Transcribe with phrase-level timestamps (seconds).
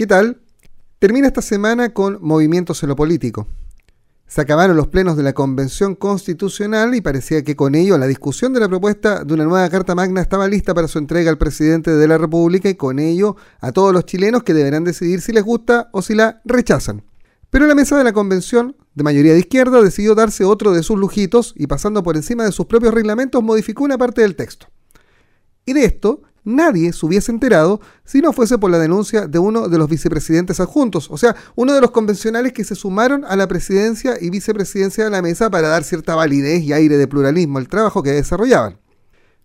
[0.00, 0.40] ¿Qué tal?
[0.98, 3.48] Termina esta semana con movimientos en lo político.
[4.26, 8.54] Se acabaron los plenos de la Convención Constitucional y parecía que con ello la discusión
[8.54, 11.90] de la propuesta de una nueva Carta Magna estaba lista para su entrega al presidente
[11.90, 15.44] de la República y con ello a todos los chilenos que deberán decidir si les
[15.44, 17.04] gusta o si la rechazan.
[17.50, 20.98] Pero la mesa de la Convención, de mayoría de izquierda, decidió darse otro de sus
[20.98, 24.66] lujitos y pasando por encima de sus propios reglamentos modificó una parte del texto.
[25.66, 29.68] Y de esto nadie se hubiese enterado si no fuese por la denuncia de uno
[29.68, 33.46] de los vicepresidentes adjuntos, o sea, uno de los convencionales que se sumaron a la
[33.48, 37.68] presidencia y vicepresidencia de la mesa para dar cierta validez y aire de pluralismo al
[37.68, 38.78] trabajo que desarrollaban.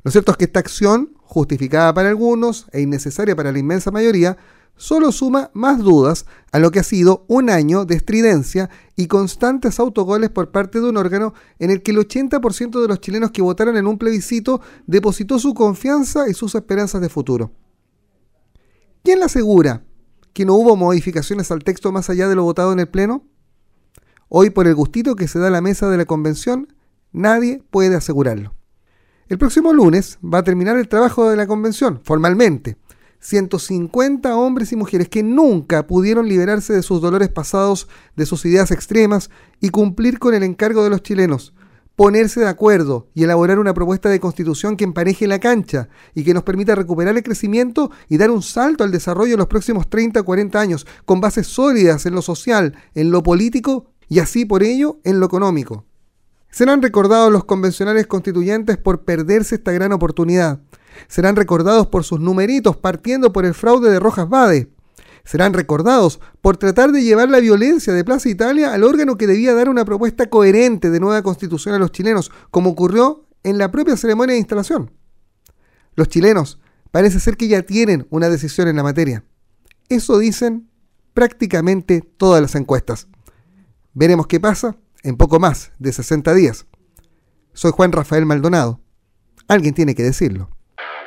[0.06, 4.38] Lo cierto es que esta acción, justificada para algunos e innecesaria para la inmensa mayoría,
[4.76, 9.80] solo suma más dudas a lo que ha sido un año de estridencia y constantes
[9.80, 13.42] autogoles por parte de un órgano en el que el 80% de los chilenos que
[13.42, 17.52] votaron en un plebiscito depositó su confianza y sus esperanzas de futuro.
[19.04, 19.86] ¿Quién le asegura
[20.34, 23.26] que no hubo modificaciones al texto más allá de lo votado en el Pleno?
[24.30, 26.76] Hoy, por el gustito que se da a la mesa de la convención,
[27.12, 28.55] nadie puede asegurarlo.
[29.28, 32.78] El próximo lunes va a terminar el trabajo de la convención, formalmente,
[33.22, 38.70] 150 hombres y mujeres que nunca pudieron liberarse de sus dolores pasados, de sus ideas
[38.70, 41.56] extremas y cumplir con el encargo de los chilenos,
[41.96, 46.36] ponerse de acuerdo y elaborar una propuesta de constitución que empareje la cancha y que
[46.36, 50.20] nos permita recuperar el crecimiento y dar un salto al desarrollo en los próximos 30
[50.20, 54.62] o 40 años, con bases sólidas en lo social, en lo político y así por
[54.62, 55.84] ello en lo económico.
[56.50, 60.62] Serán recordados los convencionales constituyentes por perderse esta gran oportunidad
[61.08, 64.70] Serán recordados por sus numeritos partiendo por el fraude de Rojas Bade.
[65.24, 69.56] Serán recordados por tratar de llevar la violencia de Plaza Italia al órgano que debía
[69.56, 73.98] dar una propuesta coherente de nueva constitución a los chilenos, como ocurrió en la propia
[73.98, 74.92] ceremonia de instalación.
[75.96, 76.60] Los chilenos
[76.92, 79.24] parece ser que ya tienen una decisión en la materia.
[79.90, 80.70] Eso dicen
[81.14, 83.08] prácticamente todas las encuestas.
[83.94, 86.66] Veremos qué pasa en poco más de 60 días.
[87.54, 88.82] Soy Juan Rafael Maldonado.
[89.48, 90.50] Alguien tiene que decirlo.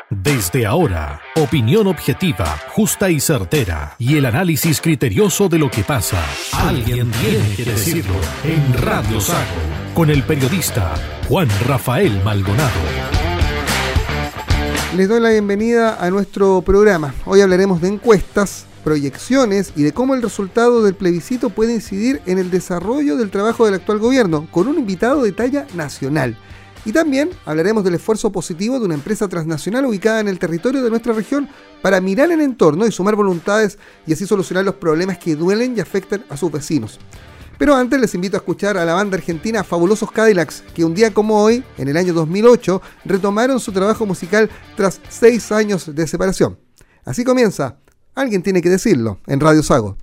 [0.08, 6.24] Desde ahora, opinión objetiva, justa y certera, y el análisis criterioso de lo que pasa.
[6.52, 9.60] Alguien tiene que decirlo en Radio Sago,
[9.94, 10.94] con el periodista
[11.28, 12.80] Juan Rafael Maldonado.
[14.96, 17.14] Les doy la bienvenida a nuestro programa.
[17.26, 22.38] Hoy hablaremos de encuestas, proyecciones y de cómo el resultado del plebiscito puede incidir en
[22.38, 26.38] el desarrollo del trabajo del actual gobierno, con un invitado de talla nacional.
[26.86, 30.88] Y también hablaremos del esfuerzo positivo de una empresa transnacional ubicada en el territorio de
[30.88, 31.50] nuestra región
[31.82, 35.80] para mirar el entorno y sumar voluntades y así solucionar los problemas que duelen y
[35.80, 36.98] afectan a sus vecinos.
[37.58, 41.12] Pero antes les invito a escuchar a la banda argentina Fabulosos Cadillacs, que un día
[41.12, 46.58] como hoy, en el año 2008, retomaron su trabajo musical tras seis años de separación.
[47.04, 47.76] Así comienza,
[48.18, 49.96] alguien tiene que decirlo, en Radio Sago.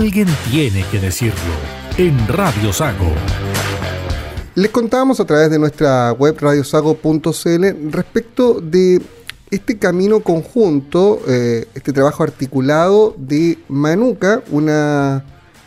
[0.00, 1.34] Alguien tiene que decirlo
[1.98, 3.12] en Radio Sago.
[4.54, 9.02] Les contábamos a través de nuestra web radiosago.cl respecto de
[9.50, 15.22] este camino conjunto, eh, este trabajo articulado de Manuca, una,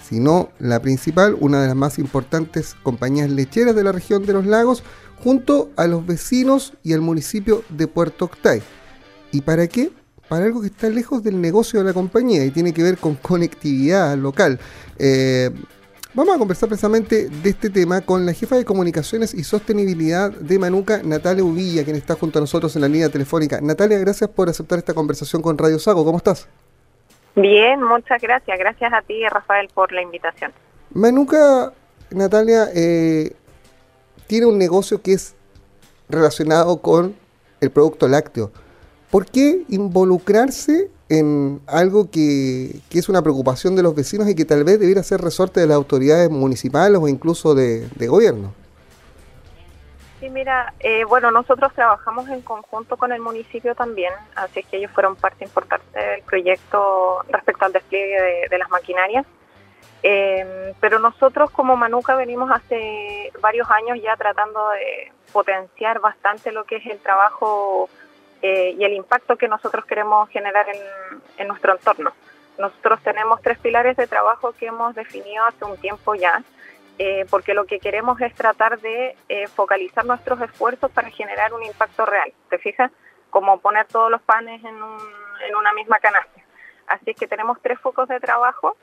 [0.10, 4.34] si no la principal, una de las más importantes compañías lecheras de la región de
[4.34, 4.82] los lagos,
[5.24, 8.64] junto a los vecinos y al municipio de Puerto Octay.
[9.32, 9.92] ¿Y para qué?
[10.34, 13.14] Para algo que está lejos del negocio de la compañía y tiene que ver con
[13.14, 14.60] conectividad local.
[14.98, 15.52] Eh,
[16.16, 20.58] vamos a conversar precisamente de este tema con la jefa de comunicaciones y sostenibilidad de
[20.58, 23.62] Manuca, Natalia Uvilla, quien está junto a nosotros en la línea telefónica.
[23.62, 26.04] Natalia, gracias por aceptar esta conversación con Radio Sago.
[26.04, 26.48] ¿Cómo estás?
[27.36, 28.58] Bien, muchas gracias.
[28.58, 30.52] Gracias a ti, Rafael, por la invitación.
[30.96, 31.74] Manuca,
[32.10, 33.36] Natalia, eh,
[34.26, 35.36] tiene un negocio que es
[36.10, 37.16] relacionado con
[37.62, 38.52] el producto lácteo.
[39.14, 44.64] ¿Por qué involucrarse en algo que, es una preocupación de los vecinos y que tal
[44.64, 48.56] vez debiera ser resorte de las autoridades municipales o incluso de, gobierno?
[50.20, 54.78] Sí, mira, eh, bueno, nosotros trabajamos en conjunto con el municipio también, así es que
[54.78, 59.28] ellos fueron parte importante del proyecto respecto al despliegue de, las maquinarias.
[60.02, 66.64] Eh, pero nosotros como Manuca venimos hace varios años ya tratando de potenciar bastante lo
[66.64, 67.90] que es el trabajo
[68.46, 70.68] eh, y el impacto que nosotros queremos generar
[71.38, 72.12] en, nuestro entorno.
[72.58, 76.44] Nosotros tenemos tres pilares de trabajo que hemos definido hace un tiempo ya,
[77.00, 81.64] eh, porque lo que queremos es tratar de eh, focalizar nuestros esfuerzos para generar un
[81.64, 82.34] impacto real.
[82.50, 82.92] ¿Te fijas?
[83.30, 86.42] Como poner todos los panes en, en una misma canasta.
[86.88, 88.76] Así es que tenemos tres focos de trabajo,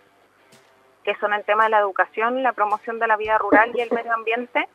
[1.05, 3.91] que son el tema de la educación, la promoción de la vida rural y el
[3.91, 4.67] medio ambiente,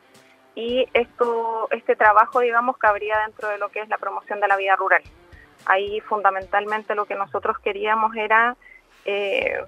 [0.56, 4.56] y esto, este trabajo, digamos, cabría dentro de lo que es la promoción de la
[4.56, 5.02] vida rural.
[5.66, 8.56] Ahí fundamentalmente lo que nosotros queríamos era
[9.04, 9.58] eh,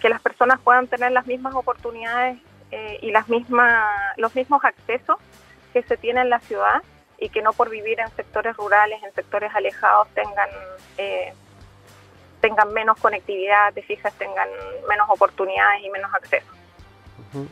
[0.00, 2.38] que las personas puedan tener las mismas oportunidades
[2.70, 3.86] eh, y las mismas,
[4.16, 5.18] los mismos accesos
[5.74, 6.82] que se tienen en la ciudad
[7.18, 10.48] y que no por vivir en sectores rurales, en sectores alejados, tengan,
[10.96, 11.34] eh,
[12.40, 14.48] tengan menos conectividad, te fijas, tengan
[14.88, 16.57] menos oportunidades y menos acceso.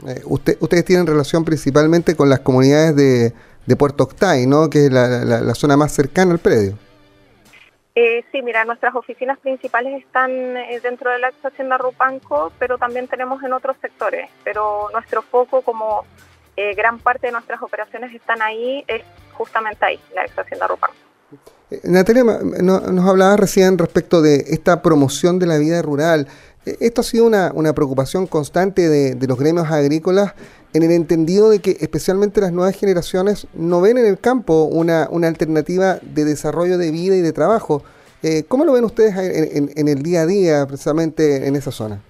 [0.06, 4.70] Eh, usted, ustedes tienen relación principalmente con las comunidades de, Puerto Octay, ¿no?
[4.70, 6.78] Que es la, zona más cercana al predio.
[7.94, 13.08] Eh, sí, mira, nuestras oficinas principales están eh, dentro de la hacienda Rupanco, pero también
[13.08, 14.28] tenemos en otros sectores.
[14.44, 16.04] Pero nuestro foco, como
[16.74, 19.02] gran parte de nuestras operaciones están ahí, es
[19.32, 20.96] justamente ahí, la ex hacienda Rupanco.
[21.82, 26.28] Natalia, nos hablaba recién respecto de esta promoción de la vida rural.
[26.80, 30.34] Esto ha sido una, preocupación constante de, los gremios agrícolas
[30.72, 35.04] en el entendido de que especialmente las nuevas generaciones no ven en el campo una,
[35.04, 37.82] alternativa de desarrollo de vida y de trabajo.
[38.22, 42.00] Eh, ¿Cómo lo ven ustedes en, el día a día precisamente en esa zona?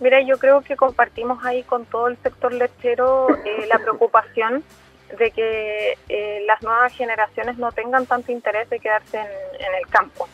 [0.00, 4.62] Mira, yo creo que compartimos ahí con todo el sector lechero eh, la preocupación
[5.16, 10.28] de que eh, las nuevas generaciones no tengan tanto interés de quedarse en, el campo.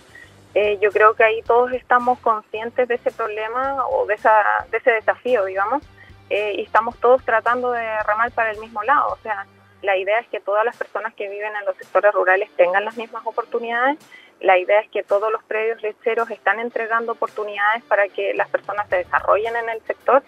[0.55, 4.79] Eh, yo creo que ahí todos estamos conscientes de ese problema o de, esa, de
[4.79, 5.83] ese desafío, digamos,
[6.31, 9.13] eh, y estamos todos tratando de remar para el mismo lado.
[9.13, 9.47] O sea,
[9.83, 12.97] la idea es que todas las personas que viven en los sectores rurales tengan las
[12.97, 13.99] mismas oportunidades.
[14.41, 18.89] La idea es que todos los predios lecheros están entregando oportunidades para que las personas
[18.89, 20.23] se desarrollen en el sector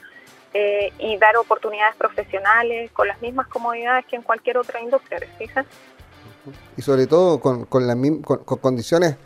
[0.55, 5.67] eh, y dar oportunidades profesionales con las mismas comodidades que en cualquier otra industria, ¿fijas?
[6.77, 9.17] Y sobre todo con, con, con condiciones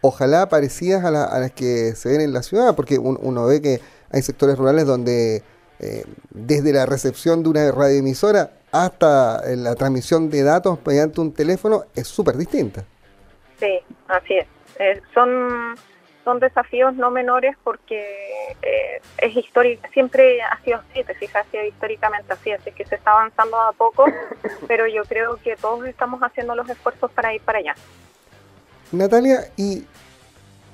[0.00, 3.80] ojalá parecidas a, las que se ven en la ciudad, porque uno ve que
[4.10, 5.42] hay sectores rurales donde
[5.78, 11.84] eh, desde la recepción de una radioemisora hasta la transmisión de datos mediante un teléfono
[11.94, 12.84] es súper distinta.
[13.58, 13.78] Sí,
[14.08, 14.46] así es.
[14.78, 15.74] Eh, son,
[16.24, 18.00] son desafíos no menores porque
[18.62, 22.84] eh, es histórico, siempre ha sido así, te fijas, ha sido históricamente así, así que
[22.86, 24.06] se está avanzando a poco,
[24.68, 27.74] pero yo creo que todos estamos haciendo los esfuerzos para ir para allá.
[28.92, 29.84] Natalia, y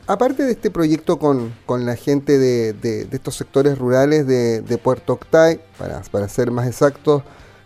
[0.06, 6.02] aparte de este proyecto con, la gente de, estos sectores rurales de, Puerto Octay, para,
[6.02, 7.22] para ser más exactos,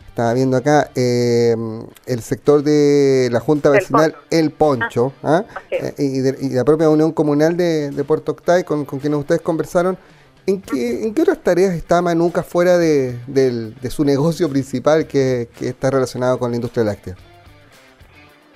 [0.09, 1.54] estaba viendo acá eh,
[2.04, 5.61] el sector de la Junta Vecinal El Poncho ah, ¿ah?
[5.71, 9.97] Eh, y, la propia Unión Comunal de, Puerto Octay, con, con, quienes ustedes conversaron.
[10.47, 13.19] ¿En qué, ¿En qué otras tareas está Manuca fuera de,
[13.88, 17.16] su negocio principal que, que está relacionado con la industria láctea?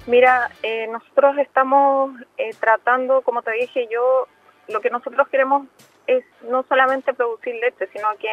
[0.07, 4.29] Mira, eh, nosotros estamos eh, tratando, como te dije yo,
[4.69, 5.67] lo que nosotros queremos
[6.07, 8.29] es no solamente producir leche, sino que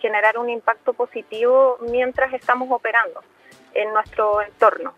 [0.00, 3.20] generar un impacto positivo mientras estamos operando
[3.72, 4.94] en nuestro entorno.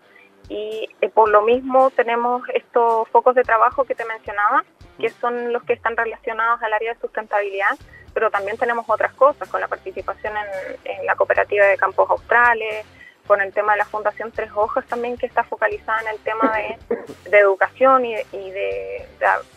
[0.48, 4.64] Y eh, por lo mismo tenemos estos focos de trabajo que te mencionaba,
[4.98, 7.76] que son los que están relacionados al área de sustentabilidad,
[8.14, 10.32] pero también tenemos otras cosas, con la participación
[10.84, 12.86] en la cooperativa de campos australes,
[13.26, 16.54] con el tema de la Fundación Tres Hojas también, que está focalizada en el tema
[16.56, 19.08] de, educación y, de,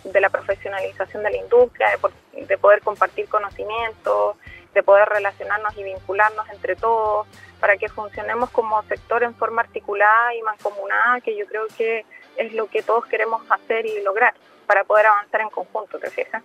[0.04, 1.88] de, la profesionalización de la industria,
[2.34, 4.38] de, poder compartir conocimientos,
[4.74, 7.28] de poder relacionarnos y vincularnos entre todos,
[7.60, 12.06] para que funcionemos como sector en forma articulada y mancomunada, que yo creo que
[12.38, 14.34] es lo que todos queremos hacer y lograr
[14.66, 16.44] para poder avanzar en conjunto, ¿te fijas?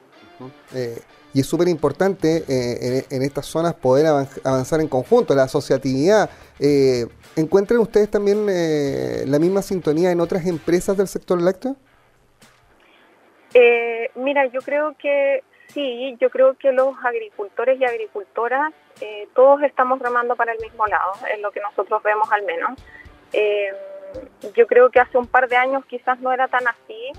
[0.74, 1.00] Eh,
[1.34, 6.28] y es súper importante eh, en, estas zonas poder avanzar en conjunto, la asociatividad.
[6.60, 11.76] Eh, ¿Encuentran ustedes también eh, la misma sintonía en otras empresas del sector lácteo?
[14.14, 18.72] mira, yo creo que sí, yo creo que los agricultores y agricultoras,
[19.34, 22.78] todos estamos remando para el mismo lado, es lo que nosotros vemos al menos.
[24.54, 27.12] yo creo que hace un par de años quizás no era tan así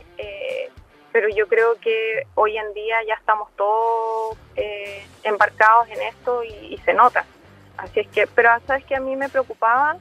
[1.13, 6.77] pero yo creo que hoy en día ya estamos todos eh, embarcados en esto y,
[6.83, 7.23] se nota.
[7.77, 9.97] Así es que, pero sabes que a mí me preocupaba,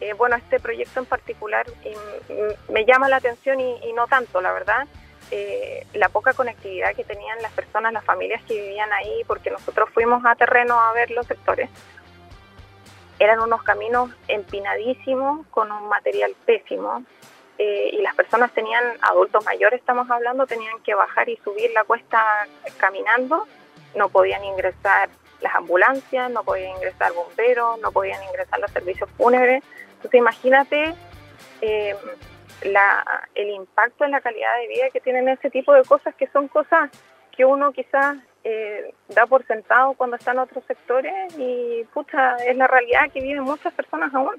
[0.00, 4.52] eh, bueno, este proyecto en particular y, me llama la atención y, no tanto, la
[4.52, 4.86] verdad,
[5.30, 9.88] eh, la poca conectividad que tenían las personas, las familias que vivían ahí, porque nosotros
[9.94, 11.70] fuimos a terreno a ver los sectores.
[13.20, 17.04] Eran unos caminos empinadísimos, con un material pésimo,
[17.58, 21.84] eh, y las personas tenían, adultos mayores estamos hablando, tenían que bajar y subir la
[21.84, 22.46] cuesta
[22.76, 23.46] caminando,
[23.94, 25.08] no podían ingresar
[25.40, 29.62] las ambulancias, no podían ingresar bomberos, no podían ingresar los servicios fúnebres.
[29.96, 30.94] Entonces imagínate
[31.60, 31.96] eh,
[33.34, 36.48] el impacto en la calidad de vida que tienen ese tipo de cosas, que son
[36.48, 36.90] cosas
[37.36, 42.56] que uno quizás eh, da por sentado cuando está en otros sectores y pucha, es
[42.56, 44.34] la realidad que viven muchas personas aún.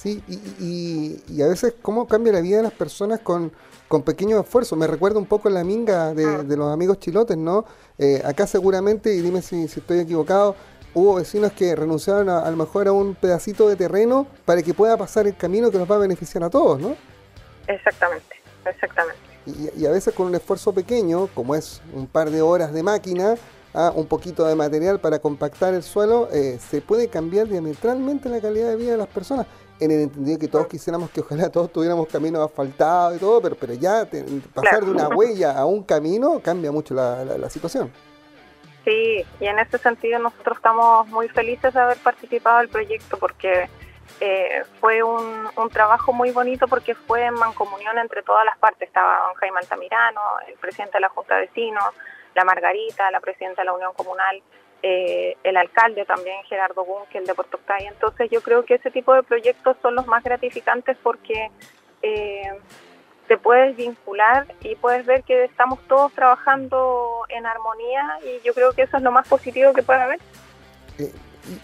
[0.00, 0.22] Sí,
[0.60, 3.50] y, a veces cómo cambia la vida de las personas con,
[3.88, 4.78] con pequeños esfuerzos.
[4.78, 6.44] Me recuerda un poco la minga de, ah.
[6.46, 7.64] los amigos chilotes, ¿no?
[7.98, 10.54] Eh, acá seguramente, y dime si, estoy equivocado,
[10.94, 14.96] hubo vecinos que renunciaron a, lo mejor a un pedacito de terreno para que pueda
[14.96, 16.94] pasar el camino que nos va a beneficiar a todos, ¿no?
[17.66, 18.36] Exactamente,
[18.66, 19.20] exactamente.
[19.76, 23.34] Y, a veces con un esfuerzo pequeño, como es un par de horas de máquina,
[23.74, 28.40] ah, un poquito de material para compactar el suelo, eh, se puede cambiar diametralmente la
[28.40, 29.46] calidad de vida de las personas
[29.80, 33.56] en el entendido que todos quisiéramos que ojalá todos tuviéramos caminos asfaltados y todo, pero,
[33.56, 34.08] pero ya
[34.54, 37.92] pasar de una huella a un camino cambia mucho la, la, situación.
[38.84, 43.68] Sí, y en ese sentido nosotros estamos muy felices de haber participado del proyecto porque
[44.20, 48.88] eh, fue un, un, trabajo muy bonito porque fue en mancomunión entre todas las partes.
[48.88, 51.84] Estaba don Jaime Altamirano, el presidente de la Junta de Vecinos,
[52.34, 54.42] la Margarita, la presidenta de la Unión Comunal,
[54.82, 57.86] eh, el alcalde también, Gerardo Bunke, el de Puerto Octay.
[57.86, 61.50] Entonces yo creo que ese tipo de proyectos son los más gratificantes porque
[62.02, 62.52] eh,
[63.26, 68.72] te puedes vincular y puedes ver que estamos todos trabajando en armonía y yo creo
[68.72, 70.20] que eso es lo más positivo que puede haber.
[70.98, 71.12] Eh,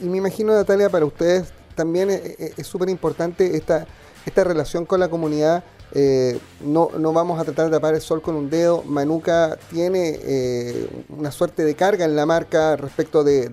[0.01, 3.87] y, me imagino, Natalia, para ustedes también es súper importante esta,
[4.27, 5.65] esta relación con la comunidad
[5.97, 8.83] eh, no, no, vamos a tratar de tapar el sol con un dedo.
[8.83, 13.49] Manuka tiene eh, una suerte de carga en la marca respecto de,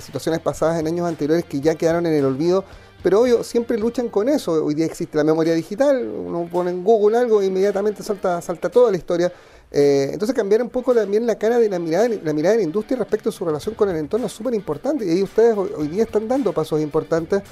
[0.00, 2.64] situaciones pasadas en años anteriores que ya quedaron en el olvido.
[3.02, 4.64] Pero obvio, siempre luchan con eso.
[4.64, 8.68] Hoy día existe la memoria digital, uno pone en Google algo e inmediatamente salta, salta
[8.68, 9.32] toda la historia.
[9.72, 12.64] Eh, entonces cambiar un poco también la cara de la mirada, la mirada de la
[12.64, 15.88] industria respecto a su relación con el entorno es súper importante y ahí ustedes hoy,
[15.88, 17.42] día están dando pasos importantes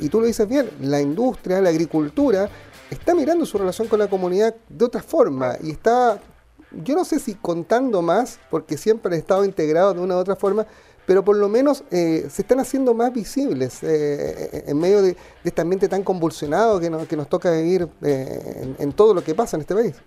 [0.00, 2.48] y tú lo dices bien, la industria, la agricultura
[2.90, 6.20] está mirando su relación con la comunidad de otra forma y está,
[6.72, 10.36] yo no sé si contando más, porque siempre han estado integrados de una u otra
[10.36, 10.66] forma,
[11.06, 15.62] pero por lo menos eh, se están haciendo más visibles eh, en medio de, este
[15.62, 19.62] ambiente tan convulsionado que, que nos toca vivir eh, en, todo lo que pasa en
[19.62, 20.02] este país.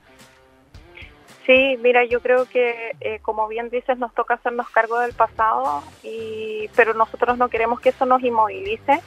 [1.48, 6.70] Sí, mira, yo creo que, como bien dices, nos toca hacernos cargo del pasado, y,
[6.76, 9.02] pero nosotros no queremos que eso nos inmovilice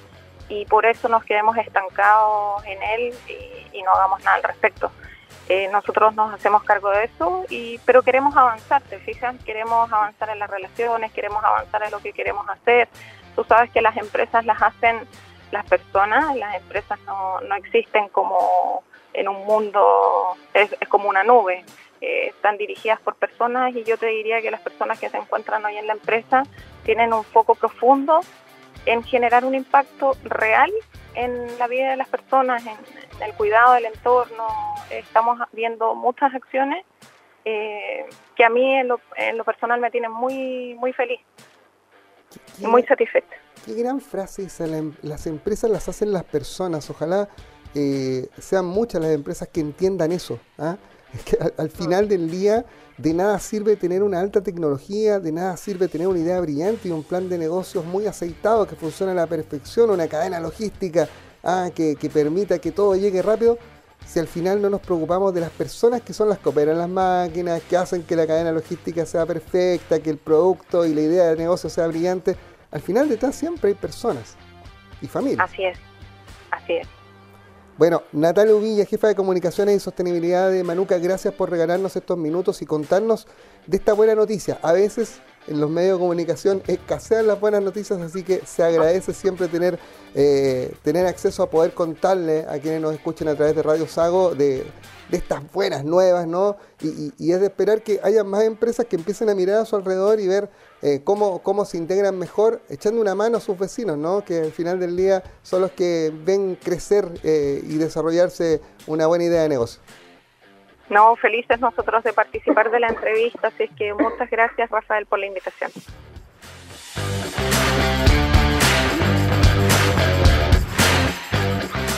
[0.49, 3.15] y por eso nos quedemos estancados en él
[3.73, 4.91] y, no hagamos nada al respecto.
[5.49, 9.37] Eh, nosotros nos hacemos cargo de eso, y, pero queremos avanzar, ¿te fijas?
[9.45, 12.89] Queremos avanzar en las relaciones, queremos avanzar en lo que queremos hacer.
[13.37, 15.07] Tú sabes que las empresas las hacen
[15.51, 18.83] las personas, las empresas no, no existen como
[19.13, 21.65] en un mundo, es, como una nube,
[22.01, 25.65] eh, están dirigidas por personas y yo te diría que las personas que se encuentran
[25.65, 26.43] hoy en la empresa
[26.85, 28.21] tienen un foco profundo
[28.87, 30.71] en generar un impacto real
[31.15, 32.77] en la vida de las personas, en,
[33.23, 34.47] el cuidado del entorno.
[34.91, 36.85] Estamos viendo muchas acciones
[37.45, 41.21] eh, que a mí en lo, personal me tienen muy, muy feliz
[42.59, 43.37] y muy satisfecha.
[43.65, 46.91] Qué gran frase em, las empresas las hacen las personas.
[46.91, 47.29] Ojalá
[47.75, 50.39] eh, sean muchas las empresas que entiendan eso.
[50.59, 50.77] ¿ah?
[51.25, 52.65] que al, final del día
[52.97, 56.93] de nada sirve tener una alta tecnología, de nada sirve tener una idea brillante y
[56.93, 61.09] un plan de negocios muy aceitado que funcione a la perfección, una cadena logística
[61.43, 63.59] ah, que, permita que todo llegue rápido,
[64.07, 66.89] si al final no nos preocupamos de las personas que son las que operan las
[66.89, 71.25] máquinas, que hacen que la cadena logística sea perfecta, que el producto y la idea
[71.31, 72.37] de negocio sea brillante,
[72.71, 74.37] al final detrás siempre hay personas
[75.01, 75.51] y familias.
[75.51, 75.79] Así es,
[76.51, 76.94] así es.
[77.77, 82.63] Bueno, Natalia Uvilla, jefa de comunicaciones y sostenibilidad de Manuca, gracias por regalarnos estos minutos
[82.63, 83.27] y contarnos
[83.67, 84.61] de esta buena noticia.
[84.63, 89.13] A veces en los medios de comunicación escasean las buenas noticias, así que se agradece
[89.13, 89.81] siempre tener,
[90.15, 94.37] eh, tener acceso a poder contarle a quienes nos escuchen a través de Radio Sago
[94.37, 94.65] de,
[95.11, 96.57] estas buenas nuevas, ¿no?
[96.81, 100.19] Y, es de esperar que haya más empresas que empiecen a mirar a su alrededor
[100.19, 100.49] y ver
[100.87, 104.23] eh, cómo, cómo se integran mejor, echando una mano a sus vecinos, ¿no?
[104.23, 109.25] Que al final del día son los que ven crecer eh, y desarrollarse una buena
[109.25, 109.81] idea de negocio.
[110.91, 115.19] No, felices nosotros de participar de la entrevista, así es que muchas gracias Rafael por
[115.21, 115.71] la invitación.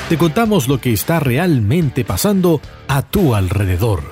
[0.09, 4.03] Te contamos lo que está realmente pasando a tu alrededor.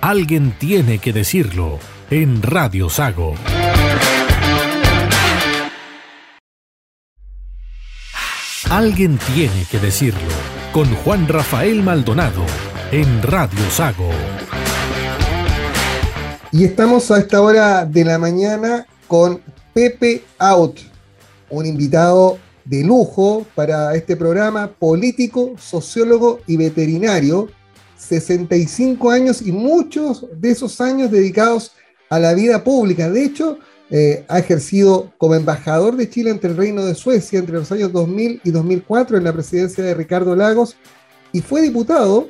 [0.00, 3.34] Alguien tiene que decirlo en Radio Sago.
[8.72, 10.32] Alguien tiene que decirlo
[10.72, 12.42] con Juan Rafael Maldonado
[12.90, 14.08] en Radio Sago.
[16.52, 19.42] Y estamos a esta hora de la mañana con
[19.74, 20.78] Pepe Out,
[21.50, 27.50] un invitado de lujo para este programa, político, sociólogo y veterinario,
[27.98, 31.72] 65 años y muchos de esos años dedicados
[32.08, 33.10] a la vida pública.
[33.10, 33.58] De hecho,
[33.94, 37.92] eh, ha ejercido como embajador de Chile ante el Reino de Suecia entre los años
[37.92, 40.76] 2000 y 2004 en la presidencia de Ricardo Lagos
[41.30, 42.28] y fue diputado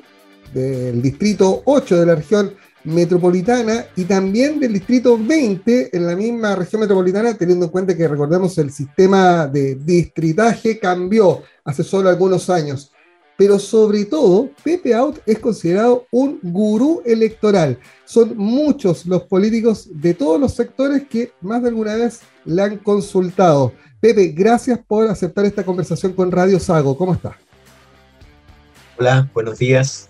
[0.53, 2.53] del distrito 8 de la región
[2.85, 8.09] metropolitana y también del distrito 20 en la misma región metropolitana, teniendo en cuenta que
[8.09, 12.92] recordemos el sistema de distritaje cambió hace solo algunos años.
[13.43, 17.77] Pero sobre todo, Pepe Out es considerado un gurú electoral.
[18.05, 22.79] Son muchos los políticos de todos los sectores que más de alguna vez le han
[22.79, 23.73] consultado.
[23.99, 26.97] Pepe, gracias por aceptar esta conversación con Radio Sago.
[26.97, 27.37] ¿Cómo está?
[28.97, 30.09] Hola, buenos días.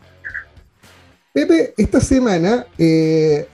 [1.33, 3.49] Pepe, esta semana eh,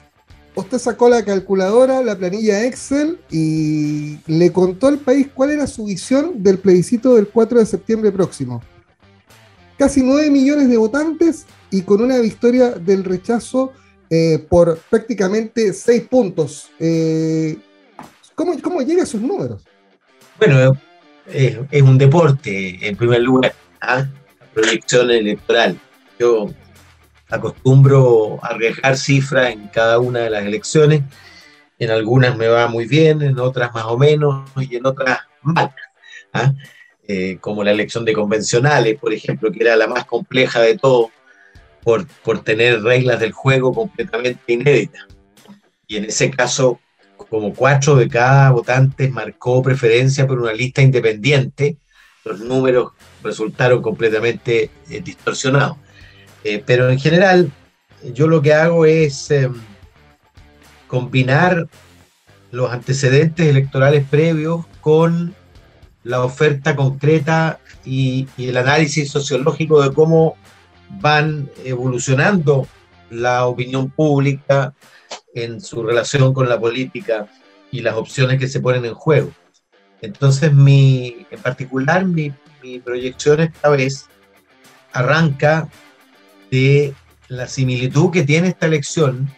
[0.57, 5.85] usted sacó la calculadora, la planilla Excel y le contó al país cuál era su
[5.85, 8.61] visión del plebiscito del 4 de septiembre próximo.
[9.79, 13.73] Casi 9 millones de votantes y con una victoria del rechazo
[14.11, 16.71] eh, por prácticamente 6 puntos.
[16.81, 17.57] Eh,
[18.35, 19.63] ¿cómo, ¿Cómo llega a esos números?
[20.39, 20.77] Bueno,
[21.27, 24.11] es un deporte, en primer lugar, la
[24.53, 25.79] proyección electoral.
[26.19, 26.51] Yo
[27.29, 31.03] acostumbro a arriesgar cifras en cada una de las elecciones.
[31.79, 35.73] En algunas me va muy bien, en otras más o menos y en otras mal.
[36.33, 36.53] ¿ah?
[37.11, 41.11] Eh, como la elección de convencionales, por ejemplo, que era la más compleja de todo,
[41.83, 45.07] por, por tener reglas del juego completamente inéditas.
[45.87, 46.81] Y en ese caso,
[47.17, 51.79] como cuatro de cada votante marcó preferencia por una lista independiente,
[52.27, 52.93] los números
[53.23, 55.79] resultaron completamente eh, distorsionados.
[56.45, 57.51] Eh, pero en general,
[58.03, 59.55] yo lo que hago es em,
[60.87, 61.69] combinar
[62.51, 65.35] los antecedentes electorales previos con
[66.09, 70.37] la oferta concreta y, el análisis sociológico de cómo
[70.89, 72.67] van evolucionando
[73.11, 74.73] la opinión pública
[75.35, 77.29] en su relación con la política
[77.71, 79.33] y las opciones que se ponen en juego.
[80.01, 84.07] Entonces, mi, en particular, mi, mi proyección esta vez
[84.93, 85.69] arranca
[86.51, 86.95] de
[87.29, 89.31] la similitud que tiene esta elección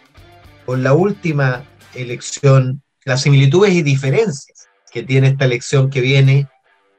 [0.66, 6.46] con la última elección, las similitudes y diferencias que tiene esta elección que viene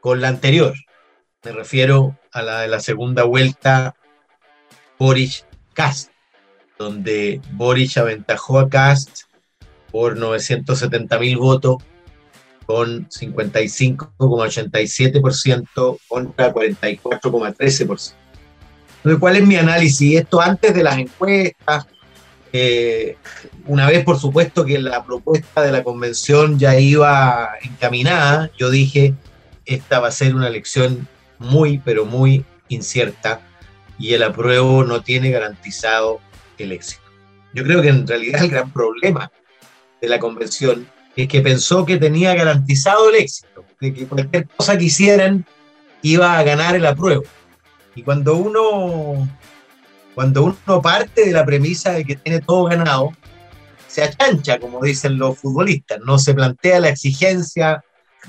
[0.01, 0.73] con la anterior.
[1.43, 3.95] Me refiero a la de la segunda vuelta
[4.99, 6.11] Boris Cast,
[6.77, 9.21] donde Boris aventajó a Cast
[9.91, 11.77] por 970 mil votos
[12.65, 18.13] con 55,87% contra 44,13%.
[19.19, 20.19] ¿cuál es mi análisis?
[20.19, 21.87] Esto antes de las encuestas,
[22.53, 23.17] eh,
[23.65, 29.15] una vez por supuesto que la propuesta de la convención ya iba encaminada, yo dije,
[29.65, 31.07] esta va a ser una elección
[31.39, 33.41] muy, pero muy incierta
[33.97, 36.19] y el apruebo no tiene garantizado
[36.57, 37.01] el éxito.
[37.53, 39.31] Yo creo que en realidad el gran problema
[40.01, 44.85] de la convención es que pensó que tenía garantizado el éxito, que cualquier cosa que
[44.85, 45.45] hicieran
[46.01, 47.23] iba a ganar el apruebo.
[47.93, 49.27] Y cuando uno,
[50.15, 53.11] cuando uno parte de la premisa de que tiene todo ganado,
[53.87, 57.83] se achancha, como dicen los futbolistas, no se plantea la exigencia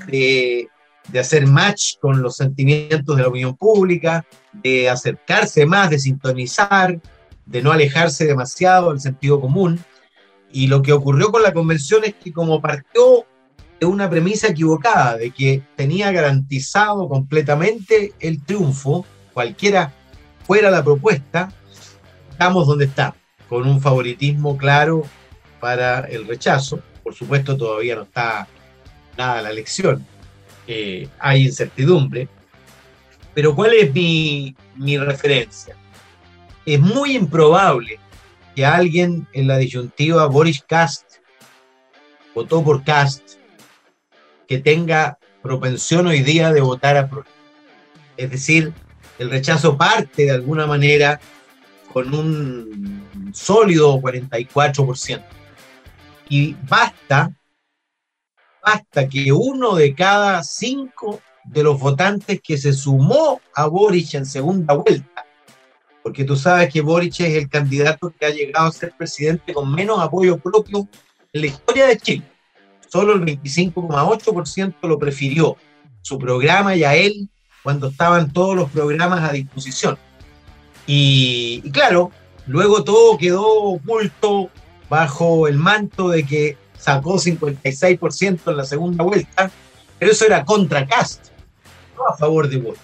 [0.07, 0.67] de,
[1.09, 6.99] de hacer match con los sentimientos de la opinión pública, de acercarse más, de sintonizar,
[7.45, 9.79] de no alejarse demasiado del sentido común.
[10.51, 13.25] Y lo que ocurrió con la convención es que como partió
[13.79, 19.91] de una premisa equivocada, de que tenía garantizado completamente el triunfo, cualquiera
[20.45, 21.51] fuera la propuesta,
[22.31, 23.15] estamos donde está,
[23.49, 25.03] con un favoritismo claro
[25.59, 26.79] para el rechazo.
[27.03, 28.47] Por supuesto, todavía no está
[29.17, 30.05] nada la elección,
[30.67, 32.27] eh, hay incertidumbre.
[33.33, 35.75] Pero ¿cuál es mi, mi referencia?
[36.65, 37.99] Es muy improbable
[38.55, 41.15] que alguien en la disyuntiva Boris Cast
[42.35, 43.21] votó por Cast
[44.47, 47.25] que tenga propensión hoy día de votar a pro.
[48.17, 48.73] Es decir,
[49.19, 51.19] el rechazo parte de alguna manera
[51.91, 55.23] con un sólido 44%.
[56.29, 57.31] Y basta,
[58.65, 64.25] basta que uno de cada cinco de los votantes que se sumó a Boric en
[64.25, 65.25] segunda vuelta,
[66.01, 69.73] porque tú sabes que Boric es el candidato que ha llegado a ser presidente con
[69.73, 70.87] menos apoyo propio
[71.33, 72.23] en la historia de Chile.
[72.87, 75.57] Solo el 25,8% lo prefirió,
[76.01, 77.29] su programa y a él
[77.63, 79.97] cuando estaban todos los programas a disposición.
[80.85, 82.11] Y, claro,
[82.45, 84.49] luego todo quedó oculto
[84.89, 89.49] bajo el manto de que sacó 56% en la segunda vuelta,
[89.97, 91.27] pero eso era contra Cast,
[91.95, 92.81] no a favor de Boric.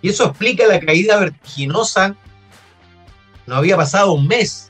[0.00, 2.14] Y eso explica la caída vertiginosa.
[3.46, 4.68] No había pasado un mes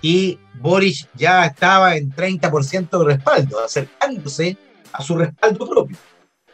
[0.00, 4.56] y Boris ya estaba en 30% de respaldo, acercándose
[4.92, 5.96] a su respaldo propio.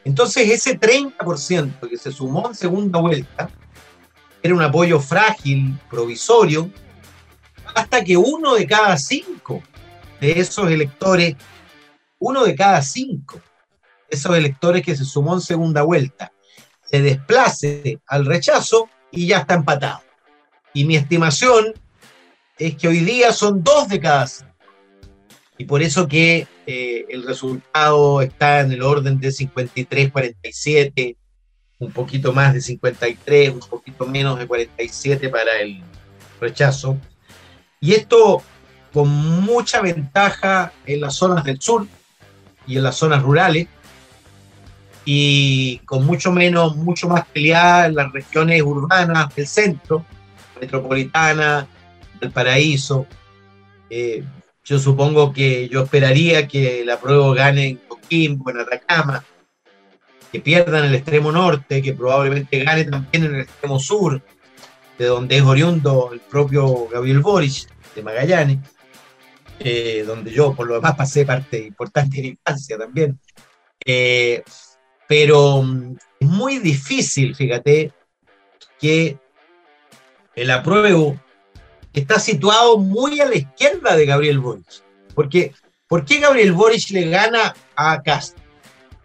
[0.04, 3.50] Entonces ese 30% que se sumó en segunda vuelta
[4.42, 6.70] era un apoyo frágil, provisorio,
[7.74, 9.62] hasta que uno de cada cinco
[10.20, 11.37] de esos electores,
[12.18, 13.40] uno de cada cinco
[14.11, 16.33] esos electores que se sumó en segunda vuelta,
[16.90, 20.00] se desplace al rechazo y ya está empatado.
[20.72, 21.74] Y mi estimación
[22.59, 24.48] es que hoy día son dos de cada cinco.
[25.59, 31.16] Y por eso que eh, el resultado está en el orden de 53-47,
[31.81, 35.83] un poquito más de 53, un poquito menos de 47 para el
[36.40, 36.96] rechazo.
[37.81, 38.42] Y esto
[38.92, 41.87] con mucha ventaja en las zonas del sur
[42.66, 43.66] y en las zonas rurales,
[45.05, 50.05] y con mucho menos, mucho más peleada en las regiones urbanas del centro,
[50.61, 51.66] metropolitana,
[52.20, 53.07] del paraíso,
[53.88, 54.22] eh,
[54.64, 59.24] yo supongo que yo esperaría que la prueba gane en Coquimbo, en Atacama,
[60.31, 64.20] que pierda en el extremo norte, que probablemente gane también en el extremo sur,
[64.98, 68.59] de donde es oriundo el propio Gabriel Boric, de Magallanes,
[69.61, 73.18] eh, donde yo por lo demás pasé parte importante de mi infancia también.
[73.85, 74.42] Eh,
[75.09, 77.92] pero mm, es muy difícil, fíjate,
[78.79, 79.18] que
[80.35, 81.18] el apruebo
[81.92, 84.66] está situado muy a la izquierda de Gabriel Boric.
[85.14, 85.53] Porque,
[85.88, 88.37] ¿Por qué Gabriel Boric le gana a Cast?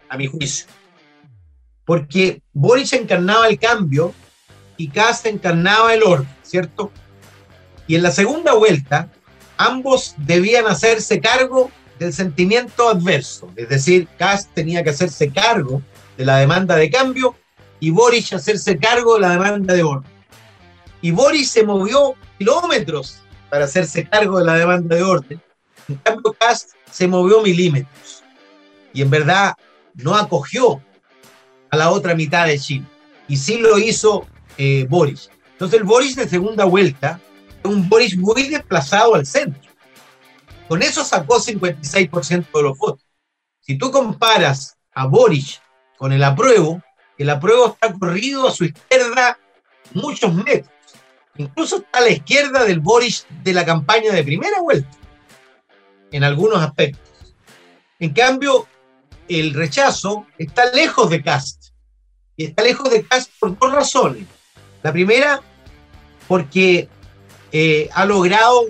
[0.10, 0.68] A mi juicio.
[1.86, 4.13] Porque Boric encarnaba el cambio
[4.78, 6.92] y Cast encarnaba el orden, ¿cierto?
[7.88, 9.10] Y en la segunda vuelta,
[9.58, 13.52] ambos debían hacerse cargo del sentimiento adverso.
[13.56, 15.82] Es decir, Cast tenía que hacerse cargo
[16.18, 17.36] de la demanda de cambio
[17.80, 20.13] y Boric hacerse cargo de la demanda de orden.
[21.04, 25.42] Y Boris se movió kilómetros para hacerse cargo de la demanda de orden.
[25.89, 28.24] En cambio, Cast se movió milímetros.
[28.94, 29.54] Y en verdad
[29.96, 30.82] no acogió
[31.70, 32.86] a la otra mitad de Chile.
[33.28, 34.26] Y sí lo hizo
[34.58, 35.30] eh, Boris.
[35.52, 37.20] Entonces el Boris de segunda vuelta
[37.63, 39.71] un Boris muy desplazado al centro.
[40.67, 43.06] Con eso sacó 56% de los votos.
[43.60, 45.62] Si tú comparas a Boris
[45.97, 46.82] con el apruebo,
[47.17, 49.38] el apruebo está corrido a su izquierda
[49.93, 50.71] muchos metros.
[51.36, 54.89] Incluso está a la izquierda del Boris de la campaña de primera vuelta,
[56.12, 57.02] en algunos aspectos.
[57.99, 58.67] En cambio,
[59.28, 61.69] el rechazo está lejos de Cast.
[62.36, 64.26] Y está lejos de Cast por dos razones.
[64.82, 65.41] La primera,
[66.28, 66.89] porque
[67.54, 68.66] eh, ha logrado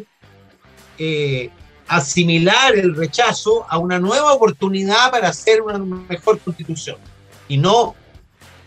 [0.99, 1.49] eh,
[1.87, 6.97] asimilar el rechazo a una nueva oportunidad para hacer una mejor constitución
[7.47, 7.95] y no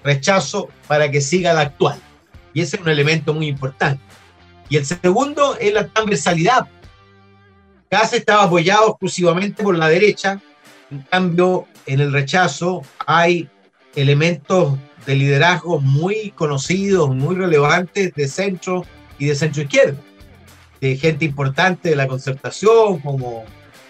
[0.02, 2.00] rechazo para que siga la actual.
[2.55, 4.02] Y ese es un elemento muy importante.
[4.68, 6.66] Y el segundo es la transversalidad.
[7.90, 10.40] Cas estaba apoyado exclusivamente por la derecha,
[10.90, 13.48] en cambio, en el rechazo hay
[13.94, 14.74] elementos
[15.05, 18.85] de liderazgo muy conocidos, muy relevantes de centro
[19.18, 19.98] y de centro izquierda,
[20.80, 23.44] de gente importante de la concertación como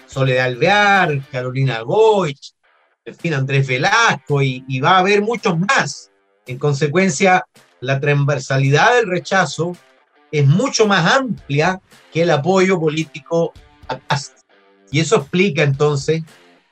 [0.06, 2.52] Soledad Alvear, Carolina Goich,
[3.04, 6.10] en fin, Andrés Velasco, y, y va a haber muchos más.
[6.46, 7.44] En consecuencia,
[7.80, 9.76] la transversalidad del rechazo
[10.30, 11.80] es mucho más amplia
[12.12, 13.52] que el apoyo político
[13.88, 14.38] a Cast.
[14.90, 16.22] Y eso explica entonces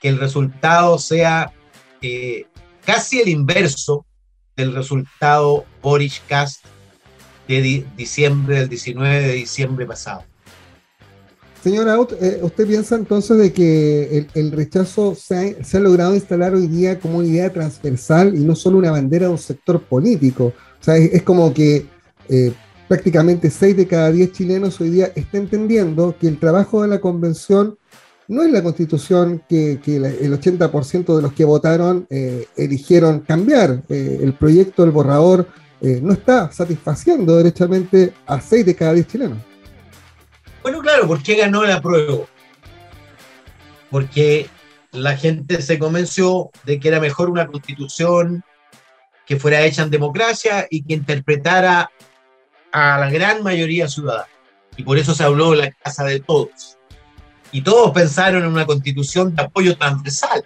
[0.01, 1.53] que el resultado sea
[2.03, 2.47] eh,
[2.85, 4.05] casi el inverso
[4.57, 6.65] del resultado Boris Cast
[7.49, 10.25] de diciembre, del 19 de diciembre pasado.
[11.65, 17.01] Señora eh, ¿usted piensa entonces de que el, rechazo se ha, logrado instalar hoy día
[17.01, 20.53] como una idea transversal y no solo una bandera de un sector político?
[20.79, 21.87] O sea, es, como que
[22.29, 22.53] eh,
[22.87, 27.01] prácticamente 6 de cada 10 chilenos hoy día está entendiendo que el trabajo de la
[27.01, 27.79] convención
[28.29, 33.85] no es la constitución que, el 80% de los que votaron eh, eligieron cambiar.
[33.89, 35.47] El proyecto del borrador
[36.01, 39.39] no está satisfaciendo derechamente a 6 de cada 10 chilenos.
[40.63, 42.25] Bueno, claro, ¿por qué ganó la prueba?
[43.91, 44.49] Porque
[44.93, 48.43] la gente se convenció de que era mejor una constitución
[49.27, 51.91] que fuera hecha en democracia y que interpretara
[52.73, 54.29] a la gran mayoría ciudadana.
[54.77, 56.79] Y por eso se habló de la casa de todos.
[57.53, 60.45] Y todos pensaron en una constitución de apoyo transversal.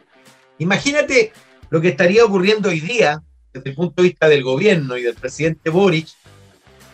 [0.58, 1.32] Imagínate
[1.70, 3.22] lo que estaría ocurriendo hoy día
[3.58, 6.08] desde el punto de vista del gobierno y del presidente Boric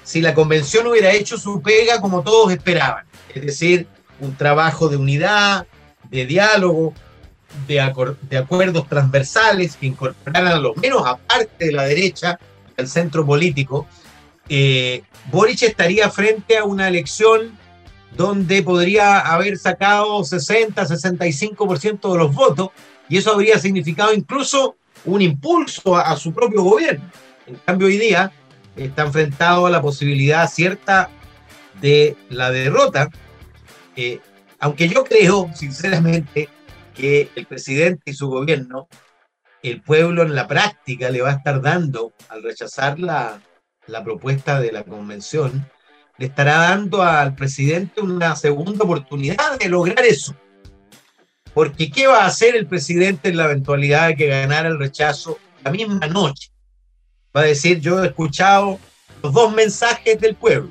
[0.03, 3.07] si la convención hubiera hecho su pega como todos esperaban.
[3.35, 3.87] Es decir,
[4.20, 5.66] un trabajo de unidad,
[6.11, 6.92] de diálogo,
[7.66, 12.38] de, acuerdos transversales que incorporaran a lo menos aparte de la derecha
[12.77, 13.87] del centro político,
[14.48, 17.57] eh, Boric estaría frente a una elección
[18.14, 22.68] donde podría haber sacado 60, 65% de los votos
[23.09, 27.04] y eso habría significado incluso un impulso a, su propio gobierno.
[27.46, 28.32] En cambio, hoy día
[28.76, 31.10] está enfrentado a la posibilidad cierta
[31.80, 33.08] de la derrota,
[33.96, 34.20] eh,
[34.58, 36.48] aunque yo creo, sinceramente,
[36.94, 38.88] que el presidente y su gobierno,
[39.62, 43.40] el pueblo en la práctica le va a estar dando, al rechazar la,
[43.86, 45.68] la propuesta de la convención,
[46.16, 50.34] le estará dando al presidente una segunda oportunidad de lograr eso.
[51.54, 55.38] Porque ¿qué va a hacer el presidente en la eventualidad de que ganara el rechazo
[55.62, 56.50] la misma noche?
[57.34, 58.78] Va a decir, yo he escuchado
[59.22, 60.70] los dos mensajes del pueblo.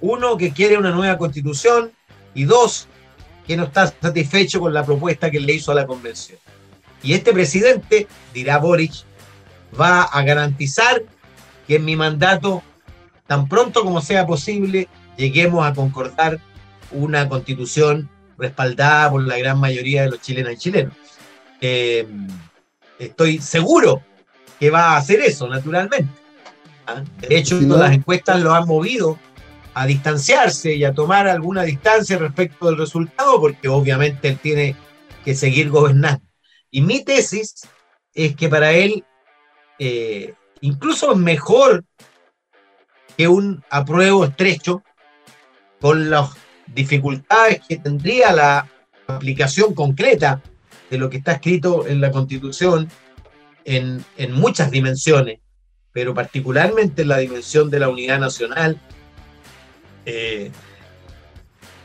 [0.00, 1.92] Uno, que quiere una nueva constitución
[2.34, 2.88] y dos,
[3.46, 6.38] que no está satisfecho con la propuesta que le hizo a la convención.
[7.02, 8.92] Y este presidente, dirá Boric,
[9.80, 11.02] va a garantizar
[11.66, 12.62] que en mi mandato,
[13.26, 16.40] tan pronto como sea posible, lleguemos a concordar
[16.90, 20.94] una constitución respaldada por la gran mayoría de los chilenos y chilenos.
[21.60, 22.06] Eh,
[22.98, 24.02] estoy seguro
[24.58, 26.08] que va a hacer eso, naturalmente.
[26.86, 27.02] ¿ah?
[27.18, 29.18] De hecho, las encuestas lo han movido
[29.74, 34.76] a distanciarse y a tomar alguna distancia respecto del resultado, porque obviamente él tiene
[35.24, 36.24] que seguir gobernando.
[36.70, 37.66] Y mi tesis
[38.14, 39.04] es que para él
[39.78, 41.84] eh, incluso es mejor
[43.16, 44.82] que un apruebo estrecho,
[45.80, 46.30] con las
[46.74, 48.68] dificultades que tendría la
[49.06, 50.42] aplicación concreta
[50.90, 52.88] de lo que está escrito en la Constitución
[53.64, 55.40] en, muchas dimensiones,
[55.92, 58.80] pero particularmente en la dimensión de la unidad nacional,
[60.06, 60.50] eh,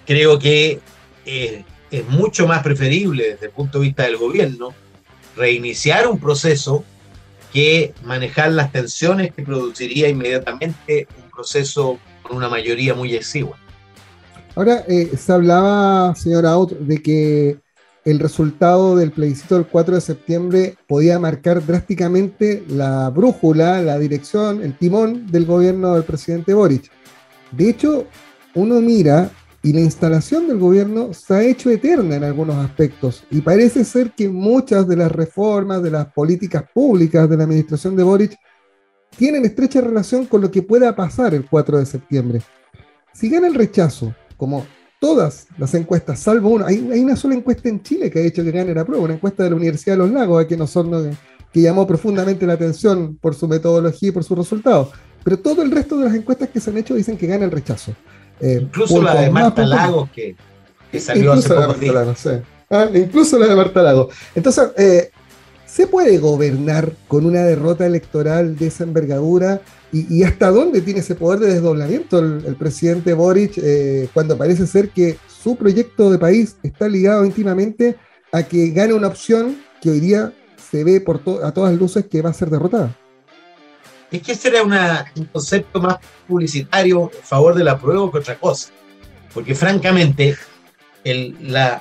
[0.05, 0.79] creo que
[1.25, 4.73] eh, es mucho más preferible desde el punto de vista del gobierno
[5.35, 6.85] reiniciar un proceso
[7.51, 13.57] que manejar las tensiones que produciría inmediatamente un proceso con una mayoría muy exigua.
[14.55, 17.57] Ahora, eh, se hablaba, señora Out, de que
[18.05, 24.61] el resultado del plebiscito del 4 de septiembre podía marcar drásticamente la brújula, la dirección,
[24.61, 26.91] el timón del gobierno del presidente Boric.
[27.51, 28.05] De hecho,
[28.53, 29.31] uno mira
[29.63, 34.11] y la instalación del gobierno se ha hecho eterna en algunos aspectos y parece ser
[34.11, 38.37] que muchas de las reformas, de las políticas públicas de la administración de Boric
[39.17, 42.41] tienen estrecha relación con lo que pueda pasar el 4 de septiembre.
[43.13, 44.13] Si gana el rechazo,
[44.43, 44.65] como
[44.99, 48.51] todas las encuestas, salvo una, hay, una sola encuesta en Chile que ha hecho que
[48.51, 51.15] gane la prueba, una encuesta de la Universidad de los Lagos, que, nosotros,
[51.53, 54.89] que llamó profundamente la atención por su metodología y por sus resultados.
[55.23, 57.51] Pero todo el resto de las encuestas que se han hecho dicen que gana el
[57.51, 57.93] rechazo.
[58.41, 60.35] Eh, incluso la de Marta Lagos, que,
[60.99, 62.27] salió hace pocos días.
[62.69, 64.13] Ah, incluso la de Marta Lagos.
[64.35, 65.09] Entonces, eh,
[65.65, 69.61] ¿se puede gobernar con una derrota electoral de esa envergadura?
[69.93, 74.89] ¿Y, hasta dónde tiene ese poder de desdoblamiento el, presidente Boric eh, cuando parece ser
[74.89, 77.95] que su proyecto de país está ligado íntimamente
[78.31, 80.33] a que gane una opción que hoy día
[80.71, 82.97] se ve por a todas luces que va a ser derrotada?
[84.13, 84.63] es que ese era
[85.15, 88.71] un concepto más publicitario a favor de la prueba que otra cosa.
[89.33, 90.37] Porque francamente,
[91.03, 91.35] el,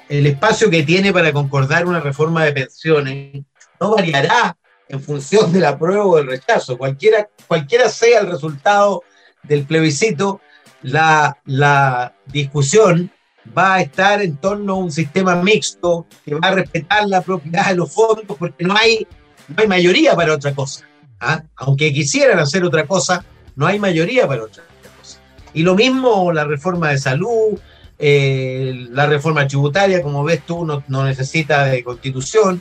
[0.08, 3.44] espacio que tiene para concordar una reforma de pensiones
[3.78, 4.56] no variará
[4.92, 6.76] en función de la prueba o del rechazo.
[6.76, 9.02] Cualquiera, cualquiera sea el resultado
[9.42, 10.40] del plebiscito,
[10.82, 13.10] la, la discusión
[13.56, 17.70] va a estar en torno a un sistema mixto que va a respetar la propiedad
[17.70, 19.06] de los fondos porque no hay,
[19.48, 20.86] no hay mayoría para otra cosa.
[21.18, 21.42] ¿ah?
[21.56, 23.24] Aunque quisieran hacer otra cosa,
[23.56, 24.62] no hay mayoría para otra
[24.98, 25.20] cosa.
[25.54, 27.58] Y lo mismo la reforma de salud,
[27.98, 32.60] eh, la reforma tributaria, como ves tú, no, necesita de constitución.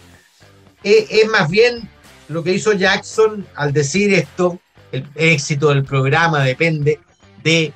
[0.82, 1.90] Eh, es más bien
[2.32, 4.60] lo que hizo Jackson al decir esto,
[4.92, 7.00] el éxito del programa depende
[7.44, 7.74] de...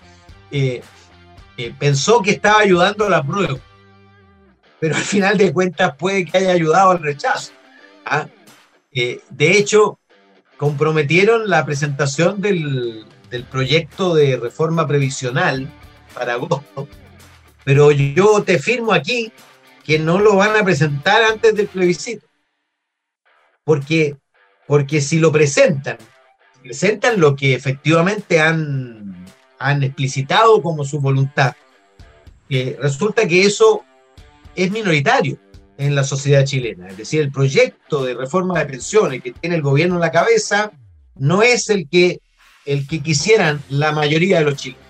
[0.52, 0.82] Eh,
[1.80, 3.58] pensó que estaba ayudando a la prueba,
[4.80, 7.52] pero al final de cuentas puede que haya ayudado al rechazo.
[8.06, 8.28] ¿ah?
[8.92, 10.00] de hecho,
[10.58, 13.06] comprometieron la presentación del,
[13.52, 15.70] proyecto de reforma previsional
[16.14, 16.88] para agosto,
[17.66, 19.32] pero yo te firmo aquí
[19.84, 22.26] que no lo van a presentar antes del plebiscito.
[23.66, 24.16] Porque,
[24.68, 25.98] porque si lo presentan,
[26.62, 29.26] presentan lo que efectivamente han,
[29.60, 31.54] han explicitado como su voluntad,
[32.50, 33.84] resulta que eso
[34.56, 35.38] es minoritario
[35.78, 36.88] en la sociedad chilena.
[36.88, 40.72] Es decir, el proyecto de reforma de pensiones que tiene el gobierno en la cabeza
[41.16, 42.22] no es el que,
[42.66, 44.86] el que quisieran la mayoría de los chilenos.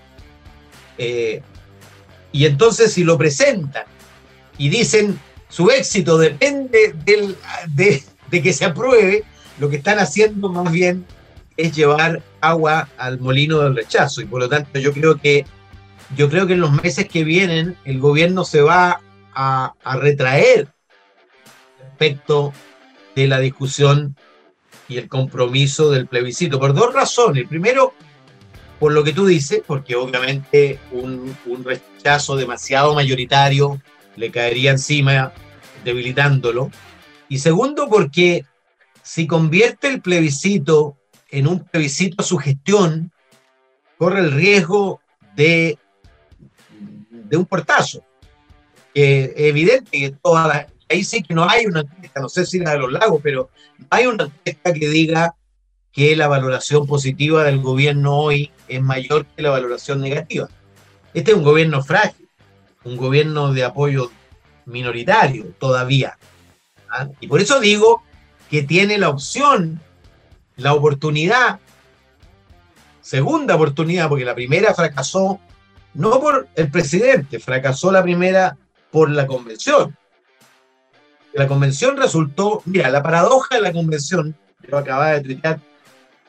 [0.97, 1.41] Eh,
[2.31, 3.83] y entonces si lo presentan
[4.57, 7.35] y dicen su éxito depende del,
[7.69, 9.23] de, de que se apruebe,
[9.59, 11.05] lo que están haciendo más bien
[11.57, 14.21] es llevar agua al molino del rechazo.
[14.21, 15.45] Y por lo tanto yo creo que
[16.15, 19.01] yo creo que en los meses que vienen el gobierno se va
[19.33, 20.67] a, a retraer
[21.79, 22.53] respecto
[23.15, 24.15] de la discusión
[24.87, 27.47] y el compromiso del plebiscito, por dos razones.
[27.47, 27.93] Primero,
[28.79, 33.81] por lo que tú dices, porque obviamente un, rechazo demasiado mayoritario
[34.15, 35.33] le caería encima,
[35.83, 36.69] debilitándolo.
[37.29, 38.45] Y segundo, porque
[39.05, 40.97] si convierte el plebiscito
[41.29, 43.11] en un plebiscito a su gestión,
[43.99, 44.99] corre el riesgo
[45.35, 45.77] de,
[47.11, 48.03] de un portazo.
[48.95, 52.71] es evidente que todas ahí sí que no hay una encuesta, no sé si la
[52.71, 53.49] de los lagos, pero
[53.91, 55.35] hay una encuesta que diga
[55.91, 60.49] que la valoración positiva del gobierno hoy es mayor que la valoración negativa.
[61.13, 62.27] Este es un gobierno frágil,
[62.83, 64.11] un gobierno de apoyo
[64.65, 66.17] minoritario todavía.
[66.89, 67.07] ¿ah?
[67.19, 68.03] Y por eso digo
[68.49, 69.81] que tiene la opción,
[70.57, 71.59] la oportunidad,
[73.01, 75.39] segunda oportunidad, porque la primera fracasó
[75.93, 78.57] no por el presidente, fracasó la primera
[78.91, 79.97] por la convención.
[81.33, 84.35] La convención resultó, mira, la paradoja de la convención,
[84.69, 85.59] yo acababa de tuitear,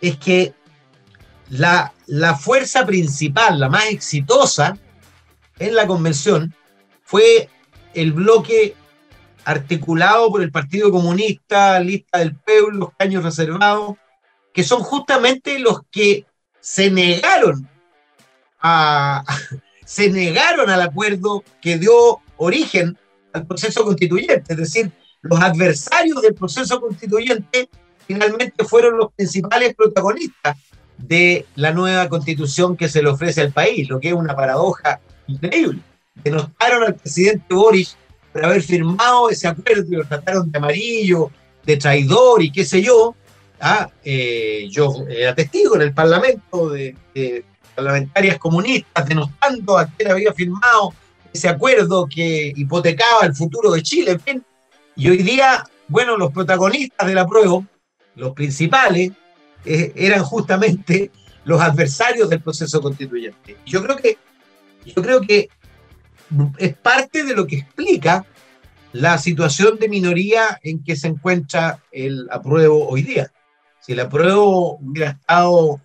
[0.01, 0.55] es que
[1.49, 4.77] la, la fuerza principal, la más exitosa
[5.59, 6.55] en la convención,
[7.05, 7.49] fue
[7.95, 8.75] el bloque
[9.47, 13.95] articulado por el Partido Comunista, Lista del Pueblo, los caños reservados,
[14.53, 16.27] que son justamente los que
[16.59, 17.69] se negaron
[18.61, 19.23] a,
[19.85, 22.99] se negaron al acuerdo que dio origen
[23.33, 24.53] al proceso constituyente.
[24.53, 24.91] Es decir,
[25.23, 27.69] los adversarios del proceso constituyente
[28.05, 30.57] finalmente fueron los principales protagonistas
[30.99, 34.99] de la nueva constitución que se le ofrece al país, lo que es una paradoja
[35.29, 35.81] increíble.
[36.17, 37.97] Denostaron al presidente Boris
[38.37, 41.31] por haber firmado ese acuerdo y lo trataron de amarillo,
[41.65, 43.15] de traidor y qué sé yo.
[43.59, 46.95] Ah, eh, yo era testigo en el Parlamento de,
[47.75, 50.93] parlamentarias comunistas denostando a quien había firmado
[51.33, 54.21] ese acuerdo que hipotecaba el futuro de Chile.
[54.95, 57.65] Y hoy día, bueno, los protagonistas del apruebo,
[58.17, 59.13] los principales,
[59.65, 61.11] eh, eran justamente
[61.45, 63.57] los adversarios del proceso constituyente.
[63.65, 64.19] yo creo que,
[64.85, 65.49] yo creo que
[66.59, 68.25] es parte de lo que explica
[68.93, 73.31] la situación de minoría en que se encuentra el apruebo hoy día.
[73.81, 75.81] Si el apruebo hubiera estado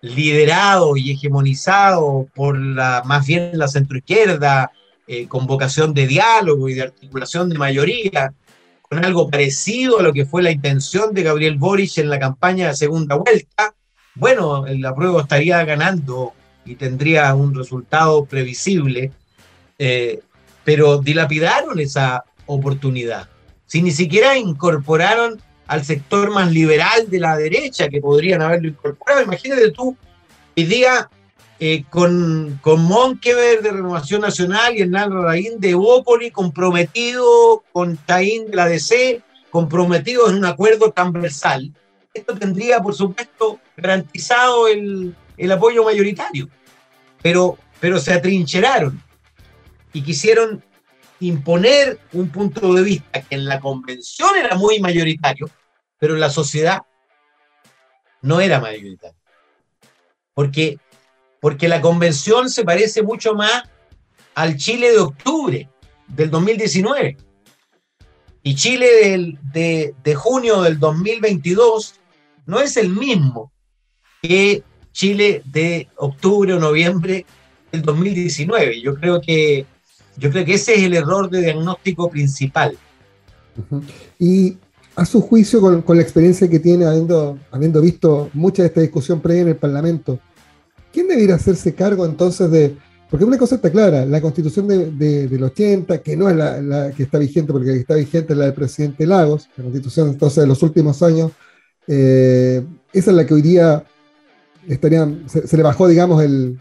[0.00, 4.70] liderado y hegemonizado por la, más bien la centroizquierda,
[5.06, 8.32] eh, con vocación de diálogo y de articulación de mayoría,
[8.82, 12.68] con algo parecido a lo que fue la intención de Gabriel Boric en la campaña
[12.68, 13.74] de segunda vuelta,
[14.14, 16.32] bueno, el apruebo estaría ganando
[16.64, 19.12] y tendría un resultado previsible,
[19.78, 20.20] eh,
[20.64, 23.28] pero dilapidaron esa oportunidad.
[23.66, 29.22] Si ni siquiera incorporaron al sector más liberal de la derecha, que podrían haberlo incorporado,
[29.22, 29.96] imagínate tú,
[30.56, 31.08] hoy día
[31.60, 38.50] eh, con, con Monkever de Renovación Nacional y Hernán Larraín de Bópoli comprometido con Taín
[38.50, 41.72] de la DC, comprometidos en un acuerdo transversal.
[42.12, 46.48] Esto tendría, por supuesto, garantizado el, el apoyo mayoritario,
[47.22, 49.00] pero, pero se atrincheraron
[49.94, 50.62] y quisieron
[51.20, 55.48] imponer un punto de vista que en la convención era muy mayoritario,
[55.98, 56.82] pero en la sociedad
[58.20, 59.16] no era mayoritario.
[60.34, 60.78] Porque
[61.40, 63.64] porque la convención se parece mucho más
[64.34, 65.68] al Chile de octubre
[66.08, 67.18] del 2019.
[68.42, 72.00] Y Chile de, de junio del 2022
[72.46, 73.52] no es el mismo
[74.22, 77.26] que Chile de octubre o noviembre
[77.70, 78.80] del 2019.
[78.80, 79.66] Yo creo que,
[80.16, 82.76] yo creo que ese es el error de diagnóstico principal.
[84.18, 84.56] Y
[84.96, 89.20] a su juicio, con, la experiencia que tiene, habiendo, habiendo visto mucha de esta discusión
[89.20, 90.20] previa en el Parlamento,
[90.92, 92.76] ¿quién debería hacerse cargo entonces de.?
[93.10, 97.04] Porque una cosa está clara, la constitución de, del 80, que no es la, que
[97.04, 101.00] está vigente, porque está vigente la del presidente Lagos, la constitución entonces de los últimos
[101.00, 101.30] años,
[101.86, 103.84] eh, esa es la que hoy día
[104.68, 106.58] estarían, se, le bajó, digamos, el,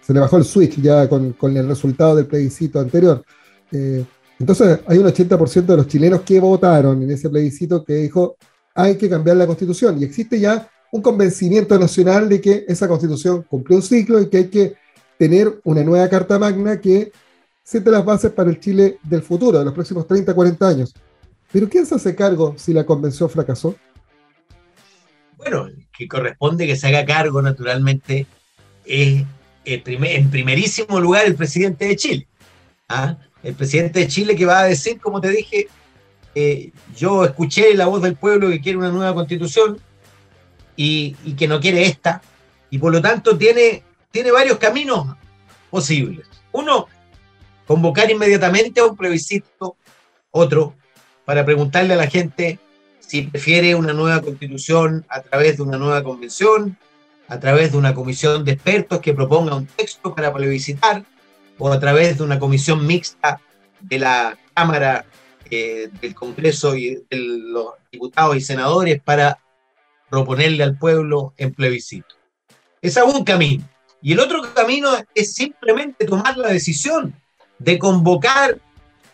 [0.00, 3.24] se le bajó el switch ya con, con el resultado del plebiscito anterior.
[3.70, 4.04] Eh,
[4.38, 8.36] entonces hay un 80% de los chilenos que votaron en ese plebiscito que dijo
[8.74, 13.42] hay que cambiar la constitución y existe ya un convencimiento nacional de que esa constitución
[13.48, 14.74] cumplió un ciclo y que hay que
[15.18, 17.12] tener una nueva Carta Magna que
[17.62, 20.94] siente las bases para el Chile del futuro, de los próximos 30, 40 años.
[21.52, 23.74] Pero ¿quién se hace cargo si la convención fracasó?
[25.42, 28.26] Bueno, que corresponde que se haga cargo, naturalmente,
[28.84, 29.24] es
[29.64, 32.28] en primerísimo lugar el presidente de Chile.
[32.88, 33.16] ¿ah?
[33.42, 35.68] El presidente de Chile que va a decir, como te dije,
[36.34, 39.80] eh, yo escuché la voz del pueblo que quiere una nueva constitución,
[40.76, 42.22] y, que no quiere esta,
[42.70, 45.16] y por lo tanto tiene, tiene varios caminos
[45.70, 46.26] posibles.
[46.52, 46.88] Uno,
[47.66, 49.76] convocar inmediatamente a un plebiscito,
[50.30, 50.74] otro,
[51.24, 52.58] para preguntarle a la gente
[53.12, 56.78] si prefiere una nueva constitución a través de una nueva convención,
[57.28, 61.04] a través de una comisión de expertos que proponga un texto para plebiscitar,
[61.58, 63.38] o a través de una comisión mixta
[63.80, 65.04] de la Cámara
[65.50, 69.38] eh, del Congreso y de los diputados y senadores para
[70.08, 72.14] proponerle al pueblo en plebiscito.
[72.80, 73.68] Es un camino.
[74.00, 77.14] Y el otro camino es simplemente tomar la decisión
[77.58, 78.58] de convocar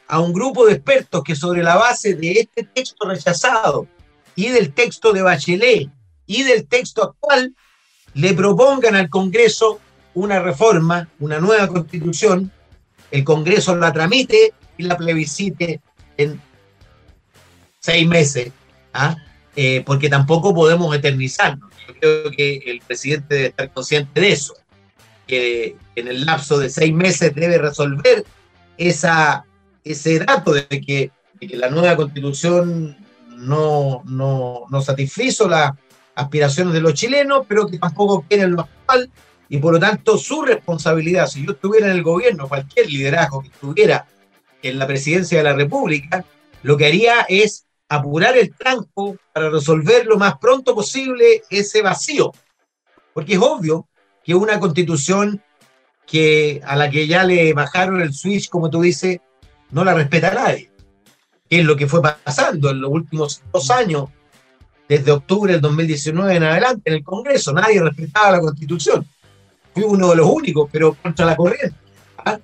[0.08, 3.86] a un grupo de expertos que sobre la base de este texto rechazado
[4.34, 5.88] y del texto de Bachelet
[6.26, 7.54] y del texto actual
[8.14, 9.80] le propongan al Congreso
[10.14, 12.50] una reforma, una nueva constitución,
[13.10, 15.80] el Congreso la tramite y la plebiscite
[16.16, 16.40] en
[17.80, 18.50] seis meses.
[18.94, 19.16] ¿ah?
[19.56, 21.70] Eh, porque tampoco podemos eternizarnos.
[21.86, 24.54] Yo creo que el presidente debe estar consciente de eso,
[25.26, 28.24] que en el lapso de seis meses debe resolver
[28.76, 29.44] esa,
[29.92, 31.10] ese dato de que,
[31.56, 32.96] la nueva constitución
[33.36, 35.72] no, no, no satisfizo las
[36.16, 39.08] aspiraciones de los chilenos, pero que tampoco quiere lo actual,
[39.48, 43.48] y por lo tanto su responsabilidad, si yo estuviera en el gobierno, cualquier liderazgo que
[43.48, 44.06] estuviera
[44.62, 46.24] en la presidencia de la República,
[46.62, 52.32] lo que haría es apurar el tranco para resolver lo más pronto posible ese vacío.
[53.14, 53.88] Porque es obvio
[54.24, 55.42] que una constitución
[56.06, 59.20] que a la que ya le bajaron el switch, como tú dices,
[59.70, 60.70] no la respeta nadie.
[61.48, 64.08] Que es lo que fue pasando en los últimos dos años,
[64.88, 67.52] desde octubre del 2019 en adelante, en el Congreso.
[67.52, 69.06] Nadie respetaba la Constitución.
[69.74, 71.76] Fui uno de los únicos, pero contra la corriente.
[72.24, 72.38] ¿ah?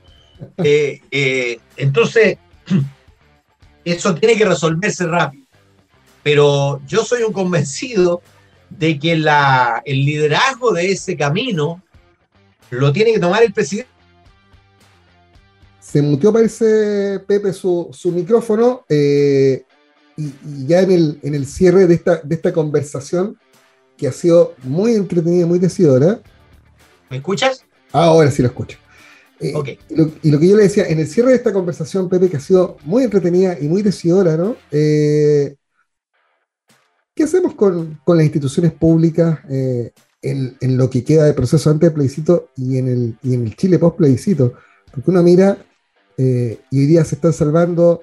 [0.59, 2.39] Eh, eh, entonces,
[3.85, 5.45] eso tiene que resolverse rápido.
[6.23, 8.23] Pero yo soy un convencido
[8.71, 11.83] de que la, el liderazgo de ese camino
[12.71, 13.91] lo tiene que tomar el presidente.
[15.95, 18.85] Se muteó, parece, Pepe, su, su micrófono.
[18.89, 19.65] Eh,
[20.17, 20.33] y,
[20.67, 23.39] ya en el, en el cierre de esta, de esta conversación,
[23.97, 26.21] que ha sido muy entretenida, muy decidora.
[27.11, 27.65] ¿Me escuchas?
[27.93, 28.77] Ahora sí lo escucho.
[29.39, 29.53] Eh,
[30.25, 32.41] y lo que yo le decía, en el cierre de esta conversación, Pepe, que ha
[32.41, 34.57] sido muy entretenida y muy decidora, ¿no?
[34.73, 35.55] Eh,
[37.15, 39.93] ¿Qué hacemos con, con, las instituciones públicas eh,
[40.23, 43.47] en, en, lo que queda de proceso antes del plebiscito y en el, y en
[43.47, 44.55] el Chile post plebiscito?
[44.91, 45.57] Porque uno mira
[46.17, 48.03] y hoy día se están salvando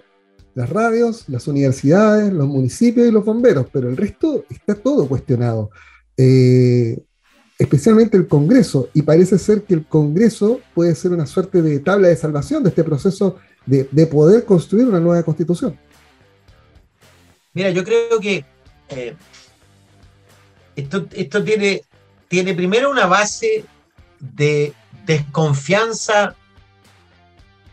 [0.54, 5.72] las radios, las universidades, los municipios y los bomberos, pero el resto está todo cuestionado.
[6.18, 7.00] Eh,
[7.58, 12.08] especialmente el Congreso, y parece ser que el Congreso puede ser una suerte de tabla
[12.08, 15.78] de salvación de este proceso de, poder construir una nueva constitución.
[17.54, 18.44] Mira, yo creo que
[18.90, 19.14] eh,
[20.76, 21.84] esto, esto tiene,
[22.28, 23.64] tiene primero una base
[24.20, 24.74] de
[25.06, 26.36] desconfianza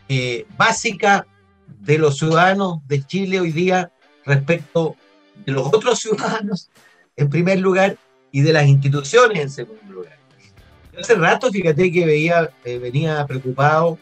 [0.09, 1.27] eh, básica
[1.67, 3.91] de los ciudadanos de Chile hoy día
[4.25, 4.95] respecto
[5.45, 6.69] de los otros ciudadanos,
[7.15, 7.95] en primer lugar,
[8.31, 10.17] y de las instituciones en segundo lugar.
[10.99, 13.97] hace rato, fíjate que veía, eh, venía preocupado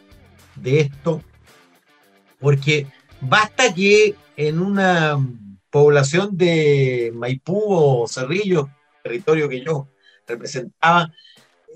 [0.56, 1.22] de esto,
[2.40, 2.86] porque
[3.20, 5.18] basta que en una
[5.70, 8.70] población de Maipú o Cerrillo,
[9.02, 9.88] territorio que yo
[10.26, 11.12] representaba,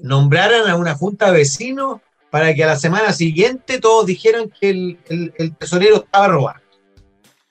[0.01, 2.01] nombraran a una junta de vecinos
[2.33, 4.99] para que a la semana siguiente todos dijeran que el,
[5.37, 6.63] el tesorero estaba robando.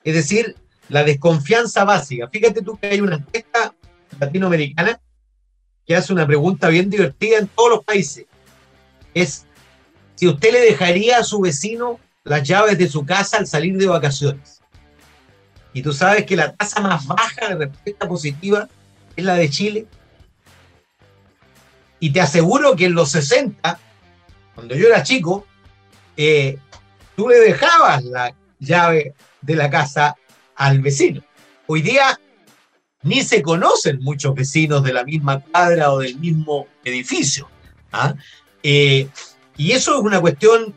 [0.02, 0.56] Es decir,
[0.88, 2.28] la desconfianza básica.
[2.28, 3.76] Fíjate tú que hay una encuesta
[4.18, 5.00] latinoamericana
[5.86, 8.26] que hace una pregunta bien divertida en todos los países.
[9.14, 9.46] Es
[10.16, 13.86] si usted le dejaría a su vecino las llaves de su casa al salir de
[13.86, 14.62] vacaciones.
[15.72, 18.68] Y tú sabes que la tasa más baja de respuesta positiva
[19.14, 19.86] es la de Chile.
[22.00, 23.78] Y te aseguro que en los 60,
[24.54, 25.46] cuando yo era chico,
[26.16, 26.58] eh,
[27.16, 30.16] tú le dejabas la llave de la casa
[30.56, 31.22] al vecino.
[31.66, 32.18] Hoy día
[33.02, 37.48] ni se conocen muchos vecinos de la misma cuadra o del mismo edificio.
[37.92, 38.14] ¿ah?
[38.62, 39.08] Eh,
[39.56, 40.74] y eso es una cuestión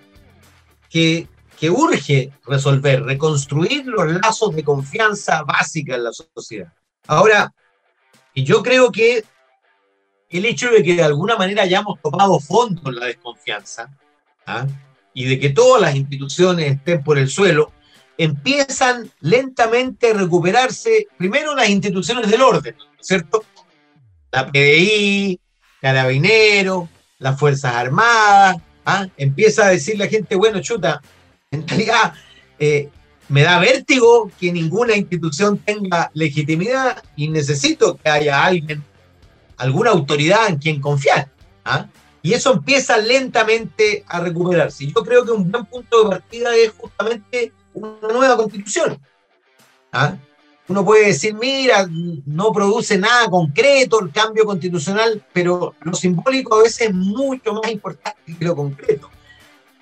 [0.89, 1.28] que,
[1.59, 6.73] que urge resolver, reconstruir los lazos de confianza básica en la sociedad.
[7.07, 7.53] Ahora,
[8.34, 9.23] yo creo que
[10.30, 13.89] el hecho de que de alguna manera hayamos tomado fondo en la desconfianza
[14.45, 14.67] ¿ah?
[15.13, 17.71] y de que todas las instituciones estén por el suelo,
[18.17, 23.43] empiezan lentamente a recuperarse, primero las instituciones del orden, ¿cierto?
[24.32, 25.39] La PDI,
[25.82, 29.07] Carabineros, las Fuerzas Armadas, ¿ah?
[29.17, 31.01] empieza a decir la gente, bueno, chuta,
[31.51, 32.13] en realidad
[32.59, 32.89] eh,
[33.30, 38.84] me da vértigo que ninguna institución tenga legitimidad y necesito que haya alguien,
[39.58, 41.32] alguna autoridad en quien confiar.
[41.64, 41.88] ¿ah?
[42.22, 44.88] Y eso empieza lentamente a recuperarse.
[44.88, 48.99] Yo creo que un buen punto de partida es justamente una nueva constitución.
[49.91, 50.16] ¿Ah?
[50.68, 51.88] Uno puede decir, mira,
[52.26, 57.72] no produce nada concreto el cambio constitucional, pero lo simbólico a veces es mucho más
[57.72, 59.12] importante que lo concreto.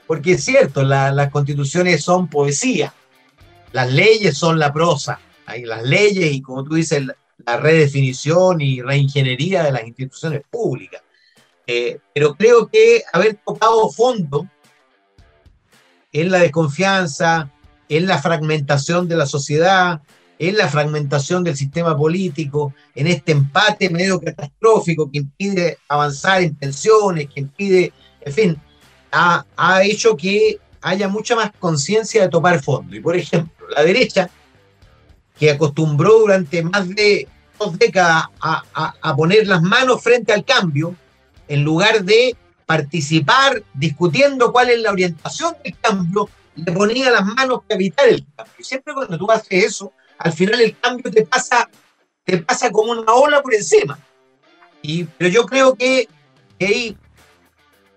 [0.05, 2.93] Porque es cierto, las constituciones son poesía,
[3.71, 7.01] las leyes son la prosa, hay las leyes y como tú dices,
[7.45, 11.01] la redefinición y reingeniería de las instituciones públicas.
[11.65, 14.47] Eh, pero creo que haber tocado fondo
[16.11, 17.51] en la desconfianza,
[17.89, 20.01] en la fragmentación de la sociedad,
[20.39, 26.55] en la fragmentación del sistema político, en este empate medio catastrófico que impide avanzar en
[26.55, 28.61] tensiones, que impide, en fin,
[29.11, 32.95] ha, ha hecho que haya mucha más conciencia de tomar fondo.
[32.95, 34.29] Y por ejemplo, la derecha,
[35.37, 37.27] que acostumbró durante más de
[37.59, 40.95] dos décadas a, a, a poner las manos frente al cambio,
[41.47, 47.61] en lugar de participar discutiendo cuál es la orientación del cambio, le ponía las manos
[47.67, 48.53] para evitar el cambio.
[48.57, 51.69] Y siempre cuando tú haces eso, al final el cambio te pasa,
[52.23, 53.99] te pasa como una ola por encima.
[54.81, 56.07] Y, pero yo creo que,
[56.59, 56.97] ahí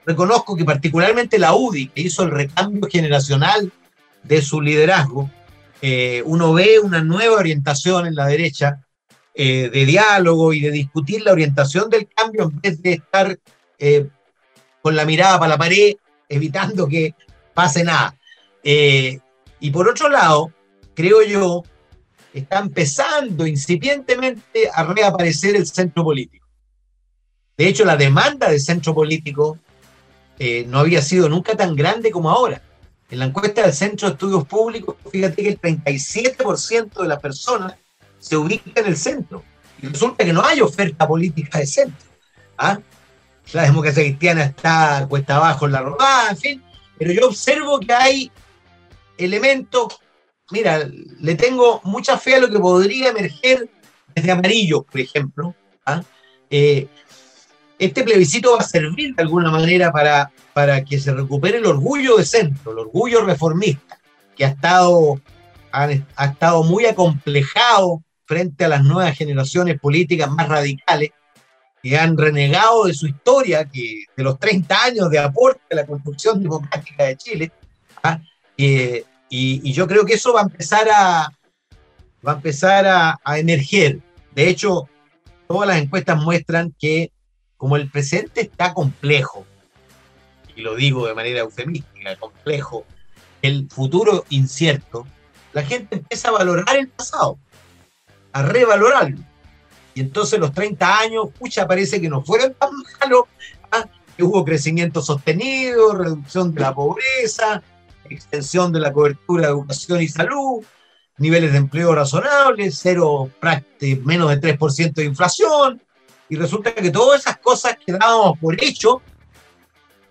[0.05, 3.73] reconozco que particularmente la UDI, que hizo el recambio generacional
[4.23, 5.31] de su liderazgo,
[5.83, 8.81] eh, uno ve una nueva orientación en la derecha
[9.35, 13.39] eh, de diálogo y de discutir la orientación del cambio en vez de estar
[13.79, 14.09] eh,
[14.81, 15.95] con la mirada para la pared,
[16.29, 17.15] evitando que
[17.53, 18.15] pase nada.
[18.63, 20.53] Y por otro lado,
[20.95, 21.63] creo yo,
[22.33, 26.47] está empezando incipientemente a reaparecer el centro político.
[27.57, 29.59] De hecho, la demanda del centro político
[30.67, 32.61] no había sido nunca tan grande como ahora.
[33.11, 37.75] En la encuesta del Centro de Estudios Públicos, fíjate que el 37% de las personas
[38.19, 39.45] se ubica en el centro.
[39.81, 42.09] Y resulta que no hay oferta política de centro.
[42.59, 42.79] ¿ah?
[43.53, 46.65] La democracia cristiana está cuesta abajo en la rodada, en fin.
[46.99, 48.33] Pero yo observo que hay
[49.19, 50.01] elementos.
[50.51, 50.89] Mira,
[51.21, 53.69] le tengo mucha fe a lo que podría emerger
[54.15, 55.55] desde amarillo, por ejemplo.
[55.85, 56.03] ¿ah?
[56.51, 56.89] Eh,
[57.79, 62.17] este plebiscito va a servir de alguna manera para, para que se recupere el orgullo
[62.17, 63.99] de centro, el orgullo reformista,
[64.35, 65.21] que ha estado,
[65.73, 71.11] ha, estado muy acomplejado frente a las nuevas generaciones políticas más radicales,
[71.83, 75.87] que han renegado de su historia, que de los 30 años de aporte a la
[75.87, 77.53] construcción democrática de Chile.
[78.03, 78.19] ¿ah?
[78.57, 81.31] y, y, yo creo que eso va a empezar a,
[82.27, 84.01] va a, empezar a, a emerger.
[84.35, 84.89] De hecho,
[85.47, 87.13] todas las encuestas muestran que
[87.57, 89.47] como el presente está complejo,
[90.55, 92.85] y lo digo de manera eufemística, complejo,
[93.43, 95.07] el futuro incierto,
[95.53, 97.39] la gente empieza a valorar el pasado,
[98.33, 99.19] a revalorarlo.
[99.95, 103.25] Y entonces los 30 años, pucha, parece que no fueron tan malos,
[103.73, 103.87] ¿ah?
[104.17, 107.63] que hubo crecimiento sostenido, reducción de la pobreza,
[108.09, 110.65] extensión de la cobertura de educación y salud,
[111.19, 113.31] niveles de empleo razonables, cero,
[114.05, 115.83] menos de 3% de inflación,
[116.29, 119.01] y resulta que todas esas cosas que dábamos por hecho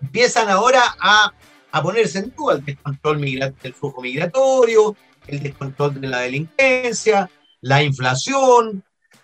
[0.02, 1.34] empiezan ahora a,
[1.72, 4.96] a ponerse en duda, el descontrol del flujo migratorio,
[5.28, 7.30] el descontrol de la delincuencia,
[7.62, 8.84] la inflación,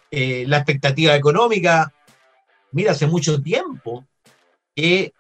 [0.10, 1.94] eh, la expectativa económica.
[2.72, 4.06] Mira, hace mucho tiempo
[4.76, 5.14] que,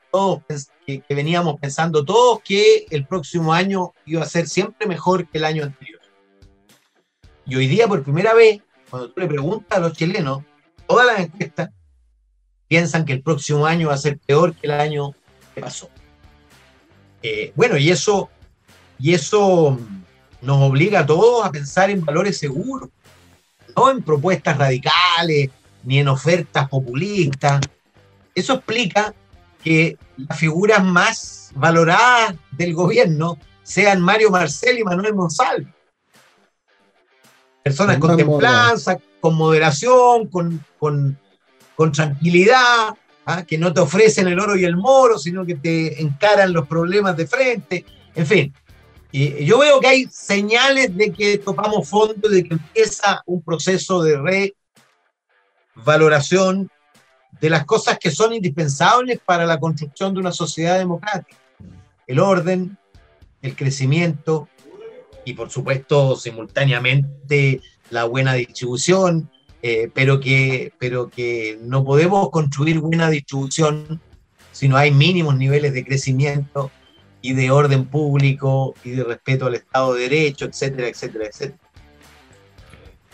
[0.85, 5.37] que, que, veníamos pensando todos que el próximo año iba a ser siempre mejor que
[5.37, 6.01] el año anterior.
[7.45, 10.43] Y hoy día, por primera vez, cuando tú le preguntas a los chilenos
[10.91, 11.69] todas las encuestas
[12.67, 15.13] piensan que el próximo año va a ser peor que el año
[15.55, 15.89] que pasó.
[17.23, 18.29] Eh, bueno, y eso,
[18.99, 19.79] y eso
[20.41, 22.89] nos obliga a todos a pensar en valores seguros,
[23.75, 25.49] no en propuestas radicales
[25.83, 27.61] ni en ofertas populistas.
[28.35, 29.13] Eso explica
[29.63, 35.73] que las figuras más valoradas del gobierno sean Mario Marcel y Manuel Monsalve.
[37.63, 41.17] Personas con templanza, con moderación, con, con,
[41.75, 42.95] con tranquilidad,
[43.25, 43.43] ¿ah?
[43.43, 47.15] que no te ofrecen el oro y el moro, sino que te encaran los problemas
[47.15, 48.53] de frente, en fin.
[49.13, 54.01] Y yo veo que hay señales de que topamos fondo, de que empieza un proceso
[54.01, 54.53] de
[55.75, 56.69] revaloración
[57.39, 61.37] de las cosas que son indispensables para la construcción de una sociedad democrática.
[62.07, 62.77] El orden,
[63.41, 64.47] el crecimiento
[65.25, 67.61] y por supuesto simultáneamente
[67.91, 69.29] la buena distribución,
[69.61, 74.01] eh, pero, que, pero que no podemos construir buena distribución
[74.51, 76.71] si no hay mínimos niveles de crecimiento
[77.21, 81.59] y de orden público y de respeto al Estado de Derecho, etcétera, etcétera, etcétera.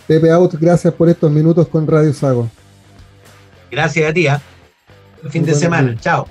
[0.07, 2.49] Pepe Out, gracias por estos minutos con Radio Sago.
[3.69, 4.27] Gracias a ti.
[4.27, 4.41] ¿ah?
[5.29, 5.97] Fin de semana.
[5.99, 6.27] Chao.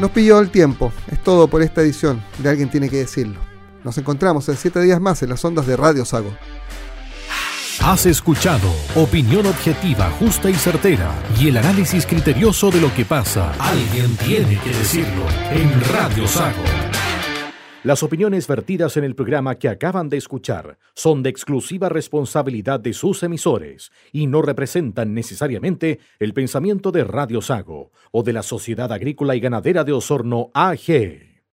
[0.00, 0.90] Nos pilló el tiempo.
[1.10, 2.22] Es todo por esta edición.
[2.38, 3.51] De alguien tiene que decirlo.
[3.84, 6.30] Nos encontramos en siete días más en las ondas de Radio Sago.
[7.82, 13.52] Has escuchado opinión objetiva, justa y certera y el análisis criterioso de lo que pasa.
[13.58, 16.62] Alguien tiene que decirlo en Radio Sago.
[17.82, 22.92] Las opiniones vertidas en el programa que acaban de escuchar son de exclusiva responsabilidad de
[22.92, 28.92] sus emisores y no representan necesariamente el pensamiento de Radio Sago o de la Sociedad
[28.92, 31.31] Agrícola y Ganadera de Osorno AG.